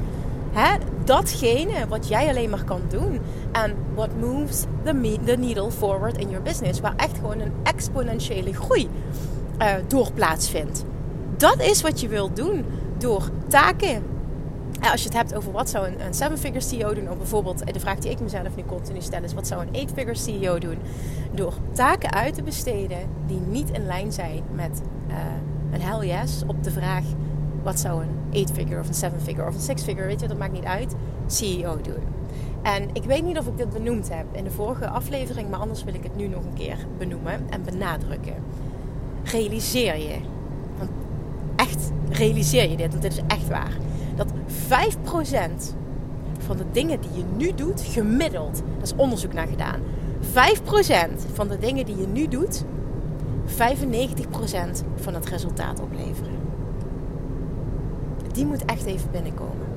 Hè? 0.51 0.77
Datgene 1.11 1.87
wat 1.87 2.07
jij 2.07 2.27
alleen 2.29 2.49
maar 2.49 2.63
kan 2.63 2.81
doen. 2.87 3.19
En 3.51 3.75
what 3.95 4.09
moves 4.19 4.65
the, 4.83 5.17
the 5.25 5.35
needle 5.35 5.71
forward 5.71 6.17
in 6.17 6.29
your 6.29 6.43
business. 6.43 6.79
Waar 6.79 6.93
echt 6.95 7.15
gewoon 7.15 7.39
een 7.39 7.51
exponentiële 7.63 8.53
groei 8.53 8.89
uh, 9.59 9.73
door 9.87 10.11
plaatsvindt. 10.11 10.83
Dat 11.37 11.61
is 11.61 11.81
wat 11.81 11.99
je 11.99 12.07
wilt 12.07 12.35
doen 12.35 12.65
door 12.97 13.29
taken 13.47 14.03
als 14.91 15.01
je 15.01 15.07
het 15.07 15.17
hebt 15.17 15.35
over 15.35 15.51
wat 15.51 15.69
zou 15.69 15.87
een, 15.87 16.05
een 16.05 16.13
seven-figure 16.13 16.61
CEO 16.61 16.93
doen, 16.93 17.09
of 17.09 17.17
bijvoorbeeld 17.17 17.73
de 17.73 17.79
vraag 17.79 17.97
die 17.97 18.11
ik 18.11 18.19
mezelf 18.19 18.55
nu 18.55 18.63
continu 18.63 19.01
stel 19.01 19.23
is: 19.23 19.33
wat 19.33 19.47
zou 19.47 19.61
een 19.61 19.73
eight-figure 19.73 20.17
CEO 20.17 20.59
doen? 20.59 20.77
Door 21.31 21.53
taken 21.71 22.13
uit 22.13 22.33
te 22.33 22.43
besteden 22.43 22.99
die 23.27 23.39
niet 23.39 23.69
in 23.69 23.85
lijn 23.85 24.11
zijn 24.11 24.43
met 24.53 24.81
een 25.71 25.81
hell 25.81 26.07
yes 26.07 26.43
op 26.47 26.63
de 26.63 26.71
vraag: 26.71 27.03
wat 27.63 27.79
zou 27.79 28.01
een 28.01 28.20
eight-figure 28.31 28.79
of 28.79 28.87
een 28.87 28.93
seven-figure 28.93 29.47
of 29.47 29.55
een 29.55 29.61
six-figure, 29.61 30.07
weet 30.07 30.19
je, 30.19 30.27
dat 30.27 30.37
maakt 30.37 30.53
niet 30.53 30.63
uit, 30.63 30.95
CEO 31.27 31.81
doen. 31.81 32.03
En 32.61 32.89
ik 32.93 33.03
weet 33.03 33.23
niet 33.23 33.37
of 33.37 33.47
ik 33.47 33.57
dit 33.57 33.69
benoemd 33.69 34.09
heb 34.09 34.25
in 34.31 34.43
de 34.43 34.51
vorige 34.51 34.87
aflevering, 34.87 35.49
maar 35.49 35.59
anders 35.59 35.83
wil 35.83 35.93
ik 35.93 36.03
het 36.03 36.15
nu 36.15 36.27
nog 36.27 36.43
een 36.43 36.53
keer 36.53 36.77
benoemen 36.97 37.45
en 37.49 37.63
benadrukken. 37.63 38.35
Realiseer 39.23 39.97
je, 39.97 40.15
echt 41.55 41.91
realiseer 42.09 42.69
je 42.69 42.77
dit, 42.77 42.89
want 42.89 43.01
dit 43.01 43.11
is 43.11 43.21
echt 43.27 43.47
waar 43.47 43.77
dat 44.15 44.27
5% 44.31 45.75
van 46.37 46.57
de 46.57 46.65
dingen 46.71 47.01
die 47.01 47.13
je 47.13 47.23
nu 47.37 47.53
doet, 47.55 47.81
gemiddeld, 47.81 48.61
dat 48.77 48.87
is 48.87 48.95
onderzoek 48.95 49.33
naar 49.33 49.47
gedaan, 49.47 49.81
5% 50.21 51.33
van 51.33 51.47
de 51.47 51.57
dingen 51.57 51.85
die 51.85 51.97
je 51.97 52.07
nu 52.07 52.27
doet, 52.27 52.63
95% 53.45 53.51
van 54.95 55.13
het 55.13 55.25
resultaat 55.25 55.81
opleveren. 55.81 56.40
Die 58.33 58.45
moet 58.45 58.65
echt 58.65 58.85
even 58.85 59.11
binnenkomen. 59.11 59.67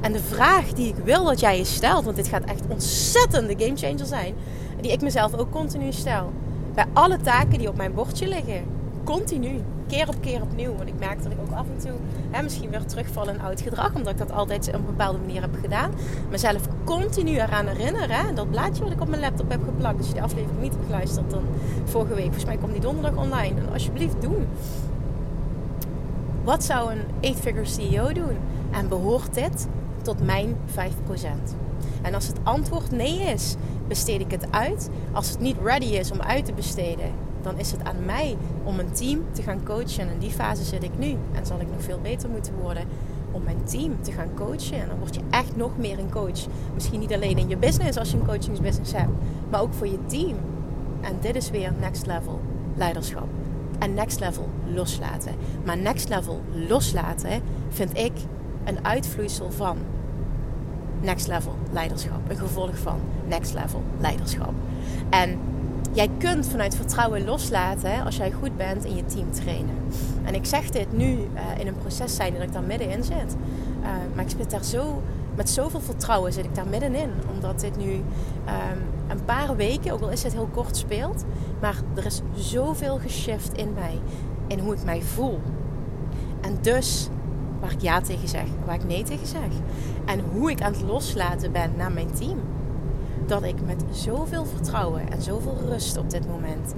En 0.00 0.12
de 0.12 0.18
vraag 0.18 0.72
die 0.72 0.88
ik 0.88 1.04
wil 1.04 1.24
dat 1.24 1.40
jij 1.40 1.58
je 1.58 1.64
stelt, 1.64 2.04
want 2.04 2.16
dit 2.16 2.28
gaat 2.28 2.44
echt 2.44 2.62
ontzettend 2.68 3.48
de 3.48 3.64
gamechanger 3.64 4.06
zijn, 4.06 4.34
die 4.80 4.92
ik 4.92 5.00
mezelf 5.00 5.34
ook 5.34 5.50
continu 5.50 5.92
stel. 5.92 6.32
Bij 6.74 6.86
alle 6.92 7.16
taken 7.16 7.58
die 7.58 7.68
op 7.68 7.76
mijn 7.76 7.94
bordje 7.94 8.28
liggen, 8.28 8.64
continu 9.04 9.60
keer 9.92 10.08
op 10.08 10.20
keer 10.20 10.42
opnieuw. 10.42 10.74
Want 10.76 10.88
ik 10.88 10.98
merk 10.98 11.22
dat 11.22 11.32
ik 11.32 11.38
ook 11.40 11.56
af 11.56 11.66
en 11.66 11.78
toe 11.78 11.98
hè, 12.30 12.42
misschien 12.42 12.70
weer 12.70 12.84
terugval 12.84 13.28
in 13.28 13.40
oud 13.40 13.60
gedrag. 13.60 13.94
Omdat 13.94 14.12
ik 14.12 14.18
dat 14.18 14.32
altijd 14.32 14.68
op 14.68 14.74
een 14.74 14.84
bepaalde 14.84 15.18
manier 15.18 15.40
heb 15.40 15.54
gedaan. 15.60 15.90
Mezelf 16.30 16.62
continu 16.84 17.34
eraan 17.34 17.66
herinneren. 17.66 18.16
Hè, 18.16 18.34
dat 18.34 18.50
blaadje 18.50 18.82
wat 18.82 18.92
ik 18.92 19.00
op 19.00 19.08
mijn 19.08 19.20
laptop 19.20 19.50
heb 19.50 19.64
geplakt. 19.64 19.98
Als 19.98 20.08
je 20.08 20.14
de 20.14 20.22
aflevering 20.22 20.60
niet 20.60 20.72
hebt 20.72 20.84
geluisterd 20.84 21.30
dan 21.30 21.42
vorige 21.84 22.14
week. 22.14 22.24
Volgens 22.24 22.44
mij 22.44 22.56
komt 22.56 22.72
die 22.72 22.80
donderdag 22.80 23.16
online. 23.16 23.60
En 23.60 23.72
alsjeblieft 23.72 24.20
doen. 24.20 24.46
Wat 26.44 26.64
zou 26.64 26.92
een 26.92 27.34
8-figure 27.34 27.64
CEO 27.64 28.12
doen? 28.12 28.36
En 28.70 28.88
behoort 28.88 29.34
dit 29.34 29.68
tot 30.02 30.24
mijn 30.24 30.56
5%? 30.66 30.78
En 32.02 32.14
als 32.14 32.26
het 32.26 32.36
antwoord 32.42 32.90
nee 32.90 33.18
is, 33.18 33.54
besteed 33.88 34.20
ik 34.20 34.30
het 34.30 34.46
uit. 34.50 34.88
Als 35.12 35.30
het 35.30 35.40
niet 35.40 35.56
ready 35.62 35.84
is 35.84 36.10
om 36.10 36.20
uit 36.20 36.44
te 36.44 36.52
besteden, 36.52 37.10
dan 37.42 37.58
is 37.58 37.72
het 37.72 37.84
aan 37.84 38.04
mij 38.04 38.36
om 38.64 38.78
een 38.78 38.92
team 38.92 39.20
te 39.32 39.42
gaan 39.42 39.64
coachen. 39.64 40.00
En 40.00 40.12
in 40.12 40.18
die 40.18 40.30
fase 40.30 40.64
zit 40.64 40.82
ik 40.82 40.98
nu. 40.98 41.16
En 41.32 41.46
zal 41.46 41.60
ik 41.60 41.70
nog 41.70 41.82
veel 41.82 41.98
beter 42.02 42.28
moeten 42.28 42.54
worden 42.54 42.84
om 43.32 43.42
mijn 43.42 43.64
team 43.64 44.02
te 44.02 44.12
gaan 44.12 44.34
coachen. 44.34 44.80
En 44.80 44.88
dan 44.88 44.98
word 44.98 45.14
je 45.14 45.20
echt 45.30 45.56
nog 45.56 45.78
meer 45.78 45.98
een 45.98 46.10
coach. 46.10 46.46
Misschien 46.74 47.00
niet 47.00 47.12
alleen 47.12 47.38
in 47.38 47.48
je 47.48 47.56
business 47.56 47.98
als 47.98 48.10
je 48.10 48.16
een 48.16 48.26
coachingsbusiness 48.26 48.92
hebt, 48.92 49.12
maar 49.50 49.60
ook 49.60 49.74
voor 49.74 49.86
je 49.86 49.98
team. 50.06 50.36
En 51.00 51.16
dit 51.20 51.36
is 51.36 51.50
weer 51.50 51.72
next 51.80 52.06
level 52.06 52.40
leiderschap. 52.76 53.41
En 53.82 53.94
next 53.94 54.20
level 54.20 54.48
loslaten. 54.74 55.34
Maar 55.64 55.78
next 55.78 56.08
level 56.08 56.40
loslaten 56.68 57.42
vind 57.68 57.98
ik 57.98 58.12
een 58.64 58.84
uitvloeisel 58.84 59.50
van 59.50 59.76
next 61.00 61.28
level 61.28 61.54
leiderschap. 61.72 62.30
Een 62.30 62.36
gevolg 62.36 62.78
van 62.78 63.00
next 63.28 63.54
level 63.54 63.82
leiderschap. 63.98 64.52
En 65.10 65.38
jij 65.92 66.10
kunt 66.18 66.46
vanuit 66.46 66.76
vertrouwen 66.76 67.24
loslaten 67.24 68.04
als 68.04 68.16
jij 68.16 68.32
goed 68.32 68.56
bent 68.56 68.84
in 68.84 68.96
je 68.96 69.04
team 69.04 69.30
trainen. 69.30 69.74
En 70.22 70.34
ik 70.34 70.44
zeg 70.44 70.70
dit 70.70 70.92
nu 70.92 71.06
uh, 71.06 71.58
in 71.58 71.66
een 71.66 71.78
proces 71.78 72.16
zijn 72.16 72.32
dat 72.32 72.42
ik 72.42 72.52
daar 72.52 72.62
middenin 72.62 73.04
zit. 73.04 73.36
Uh, 73.80 73.88
maar 74.14 74.24
ik 74.24 74.30
zit 74.36 74.50
daar 74.50 74.64
zo, 74.64 75.02
met 75.34 75.50
zoveel 75.50 75.80
vertrouwen 75.80 76.32
zit 76.32 76.44
ik 76.44 76.54
daar 76.54 76.68
middenin. 76.68 77.10
Omdat 77.34 77.60
dit 77.60 77.76
nu 77.76 77.90
um, 77.92 78.82
een 79.12 79.24
paar 79.24 79.56
weken, 79.56 79.92
ook 79.92 80.00
al 80.00 80.10
is 80.10 80.22
het 80.22 80.32
heel 80.32 80.48
kort, 80.52 80.76
speelt. 80.76 81.24
Maar 81.60 81.76
er 81.94 82.06
is 82.06 82.20
zoveel 82.34 82.98
geshift 82.98 83.56
in 83.56 83.72
mij. 83.74 84.00
In 84.46 84.58
hoe 84.58 84.74
ik 84.74 84.84
mij 84.84 85.02
voel. 85.02 85.40
En 86.40 86.58
dus 86.60 87.08
waar 87.60 87.72
ik 87.72 87.80
ja 87.80 88.00
tegen 88.00 88.28
zeg, 88.28 88.46
waar 88.64 88.74
ik 88.74 88.84
nee 88.84 89.02
tegen 89.02 89.26
zeg. 89.26 89.50
En 90.04 90.20
hoe 90.32 90.50
ik 90.50 90.62
aan 90.62 90.72
het 90.72 90.82
loslaten 90.82 91.52
ben 91.52 91.70
naar 91.76 91.92
mijn 91.92 92.12
team. 92.12 92.38
Dat 93.26 93.42
ik 93.42 93.66
met 93.66 93.84
zoveel 93.90 94.44
vertrouwen 94.44 95.10
en 95.10 95.22
zoveel 95.22 95.56
rust 95.66 95.96
op 95.96 96.10
dit 96.10 96.28
moment 96.28 96.74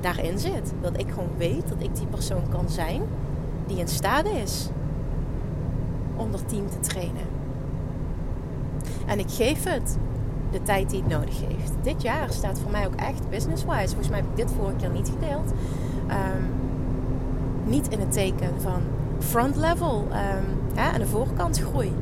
daarin 0.00 0.38
zit. 0.38 0.72
Dat 0.80 0.98
ik 0.98 1.08
gewoon 1.08 1.36
weet 1.36 1.68
dat 1.68 1.82
ik 1.82 1.96
die 1.96 2.06
persoon 2.06 2.48
kan 2.48 2.68
zijn 2.68 3.02
die 3.66 3.78
in 3.78 3.88
staat 3.88 4.26
is 4.26 4.68
om 6.16 6.30
dat 6.30 6.48
team 6.48 6.68
te 6.70 6.80
trainen. 6.80 7.26
En 9.06 9.18
ik 9.18 9.30
geef 9.30 9.64
het 9.64 9.98
de 10.54 10.62
tijd 10.62 10.90
die 10.90 11.00
het 11.00 11.10
nodig 11.10 11.40
heeft. 11.40 11.72
Dit 11.82 12.02
jaar 12.02 12.30
staat 12.30 12.58
voor 12.58 12.70
mij 12.70 12.86
ook 12.86 12.94
echt 12.94 13.30
business-wise. 13.30 13.88
Volgens 13.88 14.08
mij 14.08 14.18
heb 14.18 14.28
ik 14.28 14.36
dit 14.36 14.50
vorige 14.56 14.76
keer 14.76 14.90
niet 14.90 15.08
gedeeld. 15.08 15.52
Um, 16.08 16.52
niet 17.64 17.88
in 17.88 18.00
het 18.00 18.12
teken 18.12 18.60
van 18.60 18.82
front 19.18 19.56
level 19.56 20.08
ja, 20.74 20.92
aan 20.92 21.00
de 21.00 21.06
voorkant 21.06 21.58
groei. 21.58 21.92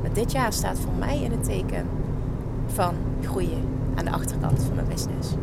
Maar 0.00 0.12
dit 0.12 0.32
jaar 0.32 0.52
staat 0.52 0.78
voor 0.78 0.92
mij 0.98 1.18
in 1.22 1.30
het 1.30 1.44
teken 1.44 1.86
van 2.66 2.94
groeien 3.22 3.62
aan 3.94 4.04
de 4.04 4.10
achterkant 4.10 4.62
van 4.62 4.74
mijn 4.74 4.88
business. 4.88 5.34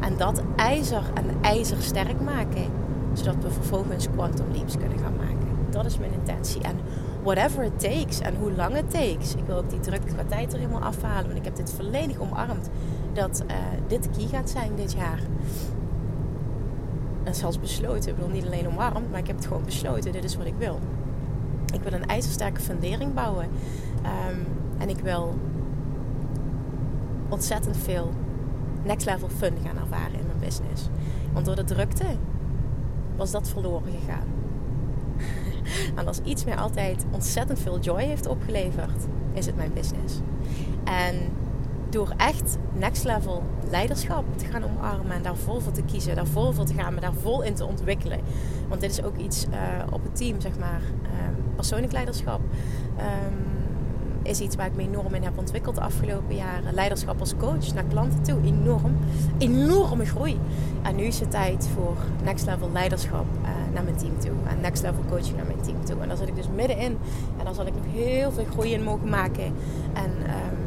En 0.00 0.16
dat 0.16 0.42
ijzer 0.56 1.02
en 1.14 1.24
ijzer 1.40 1.82
sterk 1.82 2.20
maken, 2.20 2.66
zodat 3.12 3.36
we 3.42 3.50
vervolgens 3.50 4.10
quantum 4.10 4.46
leaps 4.52 4.76
kunnen 4.76 4.98
gaan 4.98 5.16
maken. 5.16 5.48
Dat 5.70 5.84
is 5.84 5.98
mijn 5.98 6.12
intentie. 6.12 6.62
En 6.62 6.76
whatever 7.22 7.64
it 7.64 7.80
takes 7.80 8.20
en 8.20 8.36
hoe 8.36 8.52
lang 8.52 8.74
het 8.74 8.90
takes. 8.90 9.34
Ik 9.34 9.44
wil 9.46 9.56
ook 9.56 9.70
die 9.70 9.80
druk 9.80 10.06
qua 10.06 10.24
tijd 10.28 10.52
er 10.52 10.58
helemaal 10.58 10.82
afhalen. 10.82 11.24
Want 11.24 11.38
ik 11.38 11.44
heb 11.44 11.56
dit 11.56 11.72
volledig 11.72 12.18
omarmd. 12.18 12.68
Dat 13.12 13.44
uh, 13.46 13.56
dit 13.86 14.02
de 14.02 14.08
key 14.10 14.26
gaat 14.26 14.50
zijn 14.50 14.76
dit 14.76 14.92
jaar 14.92 15.20
en 17.24 17.34
zelfs 17.34 17.60
besloten. 17.60 18.10
Ik 18.10 18.16
bedoel, 18.16 18.30
niet 18.30 18.46
alleen 18.46 18.68
omarmd, 18.68 19.10
maar 19.10 19.20
ik 19.20 19.26
heb 19.26 19.36
het 19.36 19.46
gewoon 19.46 19.64
besloten. 19.64 20.12
Dit 20.12 20.24
is 20.24 20.36
wat 20.36 20.46
ik 20.46 20.54
wil. 20.58 20.78
Ik 21.72 21.82
wil 21.82 21.92
een 21.92 22.06
ijzersterke 22.06 22.60
fundering 22.60 23.14
bouwen. 23.14 23.44
Um, 23.44 24.46
en 24.78 24.88
ik 24.88 24.98
wil 24.98 25.38
ontzettend 27.28 27.76
veel 27.76 28.10
next 28.82 29.06
level 29.06 29.28
fun 29.28 29.52
gaan 29.64 29.78
ervaren 29.78 30.18
in 30.18 30.26
mijn 30.26 30.38
business. 30.38 30.88
Want 31.32 31.46
door 31.46 31.56
de 31.56 31.64
drukte 31.64 32.04
was 33.16 33.30
dat 33.30 33.48
verloren 33.48 33.92
gegaan. 33.92 34.26
en 35.98 36.06
als 36.06 36.20
iets 36.24 36.44
mij 36.44 36.56
altijd 36.56 37.04
ontzettend 37.10 37.58
veel 37.58 37.78
joy 37.80 38.02
heeft 38.02 38.26
opgeleverd, 38.26 39.06
is 39.32 39.46
het 39.46 39.56
mijn 39.56 39.72
business. 39.72 40.14
En 40.84 41.14
door 41.90 42.12
echt 42.16 42.58
next 42.72 43.04
level 43.04 43.42
leiderschap 43.70 44.24
te 44.38 44.44
gaan 44.44 44.64
omarmen 44.64 45.16
en 45.16 45.22
daar 45.22 45.36
vol 45.36 45.60
voor 45.60 45.72
te 45.72 45.82
kiezen, 45.82 46.14
daar 46.14 46.26
vol 46.26 46.52
voor 46.52 46.64
te 46.64 46.74
gaan, 46.74 46.92
maar 46.92 47.02
daar 47.02 47.14
vol 47.14 47.42
in 47.42 47.54
te 47.54 47.64
ontwikkelen. 47.64 48.20
Want 48.68 48.80
dit 48.80 48.90
is 48.90 49.02
ook 49.02 49.16
iets 49.16 49.46
uh, 49.46 49.92
op 49.92 50.02
het 50.02 50.16
team, 50.16 50.40
zeg 50.40 50.58
maar, 50.58 50.80
um, 51.02 51.54
persoonlijk 51.54 51.92
leiderschap. 51.92 52.40
Um, 52.98 53.59
is 54.22 54.40
iets 54.40 54.56
waar 54.56 54.66
ik 54.66 54.74
me 54.74 54.82
enorm 54.82 55.14
in 55.14 55.22
heb 55.22 55.38
ontwikkeld 55.38 55.74
de 55.74 55.80
afgelopen 55.80 56.36
jaren. 56.36 56.74
Leiderschap 56.74 57.20
als 57.20 57.36
coach 57.36 57.74
naar 57.74 57.84
klanten 57.84 58.22
toe. 58.22 58.38
Enorm. 58.44 58.96
Enorme 59.38 60.06
groei. 60.06 60.38
En 60.82 60.96
nu 60.96 61.02
is 61.02 61.20
het 61.20 61.30
tijd 61.30 61.68
voor 61.74 61.96
next 62.24 62.46
level 62.46 62.70
leiderschap 62.72 63.26
uh, 63.42 63.48
naar 63.74 63.84
mijn 63.84 63.96
team 63.96 64.18
toe. 64.18 64.32
En 64.48 64.60
next 64.60 64.82
level 64.82 65.02
coaching 65.08 65.36
naar 65.36 65.46
mijn 65.46 65.60
team 65.60 65.84
toe. 65.84 66.00
En 66.00 66.08
daar 66.08 66.16
zit 66.16 66.28
ik 66.28 66.36
dus 66.36 66.48
middenin. 66.56 66.98
En 67.38 67.44
daar 67.44 67.54
zal 67.54 67.66
ik 67.66 67.74
nog 67.74 68.04
heel 68.04 68.32
veel 68.32 68.44
groei 68.50 68.72
in 68.72 68.82
mogen 68.82 69.08
maken. 69.08 69.52
En 69.92 70.10
um, 70.10 70.59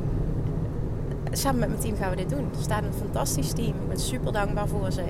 samen 1.34 1.60
met 1.60 1.70
mijn 1.70 1.82
team 1.82 1.96
gaan 1.96 2.10
we 2.10 2.16
dit 2.16 2.30
doen. 2.30 2.50
Er 2.56 2.62
staat 2.62 2.84
een 2.84 2.94
fantastisch 2.94 3.52
team. 3.52 3.68
Ik 3.68 3.88
ben 3.88 4.00
super 4.00 4.32
dankbaar 4.32 4.68
voor 4.68 4.92
ze. 4.92 5.04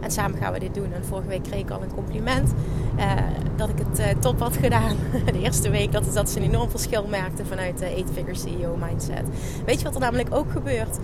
En 0.00 0.10
samen 0.10 0.38
gaan 0.38 0.52
we 0.52 0.58
dit 0.58 0.74
doen. 0.74 0.92
En 0.92 1.04
vorige 1.04 1.28
week 1.28 1.42
kreeg 1.42 1.60
ik 1.60 1.70
al 1.70 1.82
een 1.82 1.94
compliment 1.94 2.52
uh, 2.98 3.12
dat 3.56 3.68
ik 3.68 3.78
het 3.78 3.98
uh, 3.98 4.06
top 4.20 4.40
had 4.40 4.56
gedaan. 4.56 4.96
De 5.32 5.40
eerste 5.40 5.70
week 5.70 5.92
dat, 5.92 6.14
dat 6.14 6.30
ze 6.30 6.40
een 6.40 6.46
enorm 6.46 6.70
verschil 6.70 7.06
merkten 7.06 7.46
vanuit 7.46 7.78
de 7.78 8.04
8-figure 8.04 8.34
CEO 8.34 8.76
mindset. 8.76 9.24
Weet 9.66 9.78
je 9.78 9.84
wat 9.84 9.94
er 9.94 10.00
namelijk 10.00 10.34
ook 10.34 10.50
gebeurt? 10.50 10.98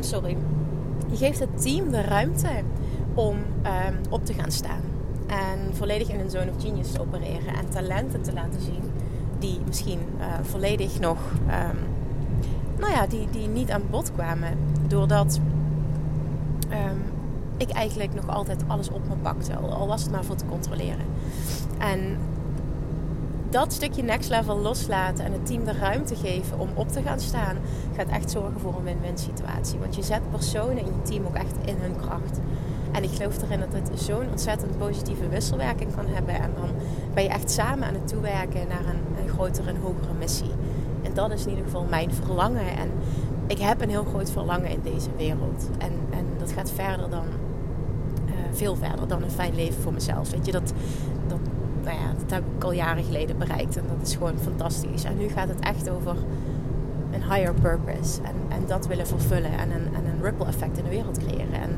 Sorry. 0.12 0.36
Je 1.10 1.16
geeft 1.16 1.38
het 1.38 1.62
team 1.62 1.90
de 1.90 2.00
ruimte 2.00 2.48
om 3.14 3.36
um, 3.36 4.00
op 4.10 4.24
te 4.24 4.32
gaan 4.32 4.52
staan. 4.52 4.80
En 5.26 5.74
volledig 5.74 6.08
in 6.08 6.20
een 6.20 6.30
zone 6.30 6.50
of 6.56 6.62
genius 6.62 6.90
te 6.92 7.00
opereren. 7.00 7.54
En 7.54 7.68
talenten 7.68 8.22
te 8.22 8.32
laten 8.32 8.60
zien 8.60 8.90
die 9.38 9.60
misschien 9.66 10.00
volledig 10.42 11.00
nog... 11.00 11.18
Um, 11.48 11.95
nou 12.78 12.92
ja, 12.92 13.06
die, 13.06 13.28
die 13.30 13.48
niet 13.48 13.70
aan 13.70 13.82
bod 13.90 14.12
kwamen. 14.12 14.58
Doordat 14.86 15.40
um, 16.70 17.02
ik 17.56 17.70
eigenlijk 17.70 18.14
nog 18.14 18.28
altijd 18.28 18.64
alles 18.66 18.90
op 18.90 19.08
me 19.08 19.14
pakte. 19.14 19.56
Al 19.56 19.86
was 19.86 20.02
het 20.02 20.10
maar 20.10 20.24
voor 20.24 20.36
te 20.36 20.46
controleren. 20.46 21.06
En 21.78 22.18
dat 23.50 23.72
stukje 23.72 24.02
next 24.02 24.30
level 24.30 24.58
loslaten 24.58 25.24
en 25.24 25.32
het 25.32 25.46
team 25.46 25.64
de 25.64 25.72
ruimte 25.72 26.14
geven 26.14 26.58
om 26.58 26.68
op 26.74 26.88
te 26.88 27.02
gaan 27.02 27.20
staan, 27.20 27.56
gaat 27.96 28.08
echt 28.08 28.30
zorgen 28.30 28.60
voor 28.60 28.74
een 28.76 28.84
win-win 28.84 29.18
situatie. 29.18 29.78
Want 29.78 29.94
je 29.94 30.02
zet 30.02 30.30
personen 30.30 30.78
in 30.78 30.86
je 30.86 31.02
team 31.02 31.26
ook 31.26 31.34
echt 31.34 31.54
in 31.64 31.76
hun 31.80 31.96
kracht. 31.96 32.40
En 32.92 33.02
ik 33.02 33.10
geloof 33.10 33.42
erin 33.42 33.60
dat 33.60 33.72
het 33.72 34.00
zo'n 34.00 34.30
ontzettend 34.30 34.78
positieve 34.78 35.28
wisselwerking 35.28 35.94
kan 35.94 36.06
hebben. 36.06 36.34
En 36.34 36.50
dan 36.54 36.68
ben 37.14 37.22
je 37.22 37.28
echt 37.28 37.50
samen 37.50 37.88
aan 37.88 37.94
het 37.94 38.08
toewerken 38.08 38.68
naar 38.68 38.84
een, 38.84 39.24
een 39.24 39.28
grotere 39.28 39.68
en 39.68 39.76
hogere 39.76 40.14
missie. 40.18 40.50
En 41.06 41.14
dat 41.14 41.30
is 41.30 41.42
in 41.42 41.48
ieder 41.48 41.64
geval 41.64 41.86
mijn 41.90 42.12
verlangen. 42.12 42.76
En 42.76 42.90
ik 43.46 43.58
heb 43.58 43.80
een 43.82 43.90
heel 43.90 44.04
groot 44.04 44.30
verlangen 44.30 44.70
in 44.70 44.80
deze 44.82 45.08
wereld. 45.16 45.68
En, 45.78 45.92
en 46.10 46.24
dat 46.38 46.52
gaat 46.52 46.70
verder 46.70 47.10
dan, 47.10 47.24
uh, 48.26 48.32
veel 48.50 48.76
verder 48.76 49.08
dan 49.08 49.22
een 49.22 49.30
fijn 49.30 49.54
leven 49.54 49.82
voor 49.82 49.92
mezelf. 49.92 50.30
Weet 50.30 50.46
je, 50.46 50.52
dat, 50.52 50.72
dat, 51.26 51.38
nou 51.82 51.96
ja, 51.96 52.12
dat 52.18 52.30
heb 52.30 52.42
ik 52.56 52.64
al 52.64 52.72
jaren 52.72 53.04
geleden 53.04 53.38
bereikt. 53.38 53.76
En 53.76 53.84
dat 53.98 54.06
is 54.06 54.14
gewoon 54.14 54.38
fantastisch. 54.38 55.04
En 55.04 55.18
nu 55.18 55.28
gaat 55.28 55.48
het 55.48 55.60
echt 55.60 55.90
over 55.90 56.16
een 57.10 57.22
higher 57.22 57.54
purpose. 57.54 58.22
En, 58.22 58.34
en 58.48 58.66
dat 58.66 58.86
willen 58.86 59.06
vervullen. 59.06 59.58
En 59.58 59.70
een, 59.70 59.94
en 59.94 60.06
een 60.06 60.22
ripple 60.22 60.46
effect 60.46 60.78
in 60.78 60.84
de 60.84 60.90
wereld 60.90 61.18
creëren. 61.18 61.52
En 61.52 61.76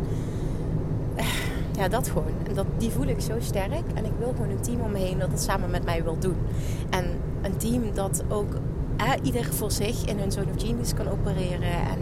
uh, 1.16 1.24
ja, 1.72 1.88
dat 1.88 2.08
gewoon. 2.08 2.32
En 2.48 2.54
dat, 2.54 2.66
die 2.76 2.90
voel 2.90 3.06
ik 3.06 3.20
zo 3.20 3.34
sterk. 3.38 3.84
En 3.94 4.04
ik 4.04 4.12
wil 4.18 4.32
gewoon 4.36 4.50
een 4.50 4.60
team 4.60 4.80
om 4.80 4.90
me 4.90 4.98
heen 4.98 5.18
dat 5.18 5.30
het 5.30 5.42
samen 5.42 5.70
met 5.70 5.84
mij 5.84 6.04
wil 6.04 6.18
doen. 6.18 6.36
En 6.90 7.04
een 7.42 7.56
team 7.56 7.82
dat 7.94 8.24
ook 8.28 8.52
eh, 8.98 9.12
ieder 9.22 9.44
voor 9.44 9.70
zich 9.70 10.04
in 10.04 10.18
hun 10.18 10.32
zone 10.32 10.46
of 10.54 10.62
genius 10.62 10.94
kan 10.94 11.08
opereren 11.08 11.72
en 11.72 11.98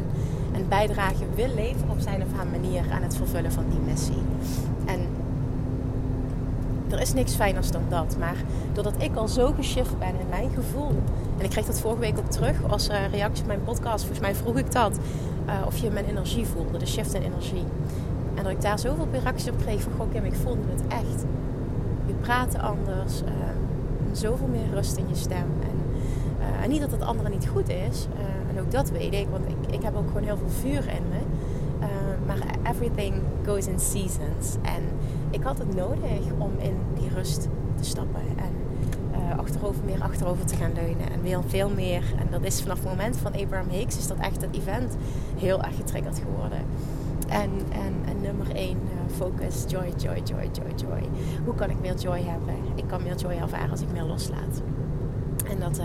een 0.54 0.68
bijdrage 0.68 1.24
wil 1.34 1.54
leveren 1.54 1.90
op 1.90 2.00
zijn 2.00 2.22
of 2.22 2.36
haar 2.36 2.46
manier 2.46 2.84
aan 2.92 3.02
het 3.02 3.16
vervullen 3.16 3.52
van 3.52 3.64
die 3.70 3.80
missie. 3.80 4.22
En 4.84 5.00
er 6.90 7.00
is 7.00 7.12
niks 7.12 7.34
fijners 7.34 7.70
dan 7.70 7.82
dat. 7.88 8.16
Maar 8.18 8.36
doordat 8.72 9.02
ik 9.02 9.16
al 9.16 9.28
zo 9.28 9.52
geshift 9.52 9.98
ben 9.98 10.08
in 10.08 10.28
mijn 10.28 10.50
gevoel. 10.50 11.02
En 11.38 11.44
ik 11.44 11.50
kreeg 11.50 11.66
dat 11.66 11.80
vorige 11.80 12.00
week 12.00 12.18
ook 12.18 12.30
terug 12.30 12.56
als 12.68 12.88
uh, 12.88 13.08
reactie 13.10 13.42
op 13.42 13.46
mijn 13.46 13.62
podcast. 13.64 13.98
Volgens 13.98 14.20
mij 14.20 14.34
vroeg 14.34 14.56
ik 14.56 14.72
dat. 14.72 14.98
Uh, 15.46 15.66
of 15.66 15.78
je 15.78 15.90
mijn 15.90 16.04
energie 16.04 16.46
voelde. 16.46 16.78
De 16.78 16.86
shift 16.86 17.14
in 17.14 17.22
energie. 17.22 17.64
En 18.34 18.42
dat 18.42 18.52
ik 18.52 18.60
daar 18.60 18.78
zoveel 18.78 19.08
reacties 19.12 19.48
op 19.48 19.58
kreeg 19.58 19.82
van... 19.82 19.92
Goh 19.96 20.10
Kim, 20.12 20.24
ik 20.24 20.34
voelde 20.34 20.60
het 20.74 20.86
echt. 20.88 21.24
Je 22.06 22.14
praat 22.20 22.58
anders. 22.58 23.22
Uh, 23.22 23.28
zoveel 24.12 24.46
meer 24.46 24.74
rust 24.74 24.96
in 24.96 25.08
je 25.08 25.16
stem. 25.16 25.46
Uh, 26.46 26.64
en 26.64 26.70
niet 26.70 26.80
dat 26.80 26.90
het 26.90 27.02
andere 27.02 27.28
niet 27.28 27.48
goed 27.48 27.68
is. 27.68 28.06
Uh, 28.14 28.50
en 28.50 28.60
ook 28.60 28.70
dat 28.70 28.90
weet 28.90 29.14
ik, 29.14 29.26
want 29.30 29.44
ik, 29.48 29.74
ik 29.74 29.82
heb 29.82 29.96
ook 29.96 30.06
gewoon 30.06 30.22
heel 30.22 30.36
veel 30.36 30.48
vuur 30.48 30.88
in 30.88 31.02
me. 31.08 31.20
Uh, 31.80 31.86
maar 32.26 32.38
everything 32.62 33.14
goes 33.46 33.66
in 33.66 33.80
seasons. 33.80 34.56
En 34.62 34.82
ik 35.30 35.42
had 35.42 35.58
het 35.58 35.74
nodig 35.74 36.20
om 36.38 36.50
in 36.58 36.76
die 36.94 37.08
rust 37.14 37.48
te 37.76 37.84
stappen. 37.84 38.20
En 38.36 38.54
achterover, 39.36 39.84
meer 39.84 40.02
achterover 40.02 40.46
te 40.46 40.54
gaan 40.54 40.72
leunen. 40.74 41.10
En 41.12 41.22
weer 41.22 41.38
veel 41.46 41.68
meer. 41.68 42.02
En 42.18 42.26
dat 42.30 42.44
is 42.44 42.62
vanaf 42.62 42.78
het 42.78 42.88
moment 42.88 43.16
van 43.16 43.32
Abraham 43.32 43.68
Hicks 43.68 43.98
is 43.98 44.06
dat 44.06 44.18
echt 44.18 44.40
het 44.40 44.56
event 44.56 44.96
heel 45.36 45.62
erg 45.62 45.76
getriggerd 45.76 46.18
geworden. 46.18 46.58
En, 47.28 47.50
en, 47.70 47.94
en 48.08 48.20
nummer 48.20 48.54
één, 48.54 48.78
focus, 49.16 49.64
joy, 49.68 49.92
joy, 49.96 50.22
joy, 50.24 50.50
joy, 50.52 50.72
joy. 50.76 51.08
Hoe 51.44 51.54
kan 51.54 51.70
ik 51.70 51.80
meer 51.80 51.94
joy 51.94 52.20
hebben? 52.20 52.54
Ik 52.74 52.84
kan 52.86 53.02
meer 53.02 53.16
joy 53.16 53.32
ervaren 53.32 53.70
als 53.70 53.80
ik 53.80 53.92
meer 53.92 54.04
loslaat. 54.04 54.62
En 55.48 55.58
dat, 55.58 55.80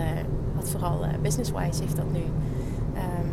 vooral 0.68 1.04
uh, 1.04 1.08
business-wise 1.22 1.82
heeft 1.82 1.96
dat 1.96 2.12
nu 2.12 2.20
um, 2.20 3.30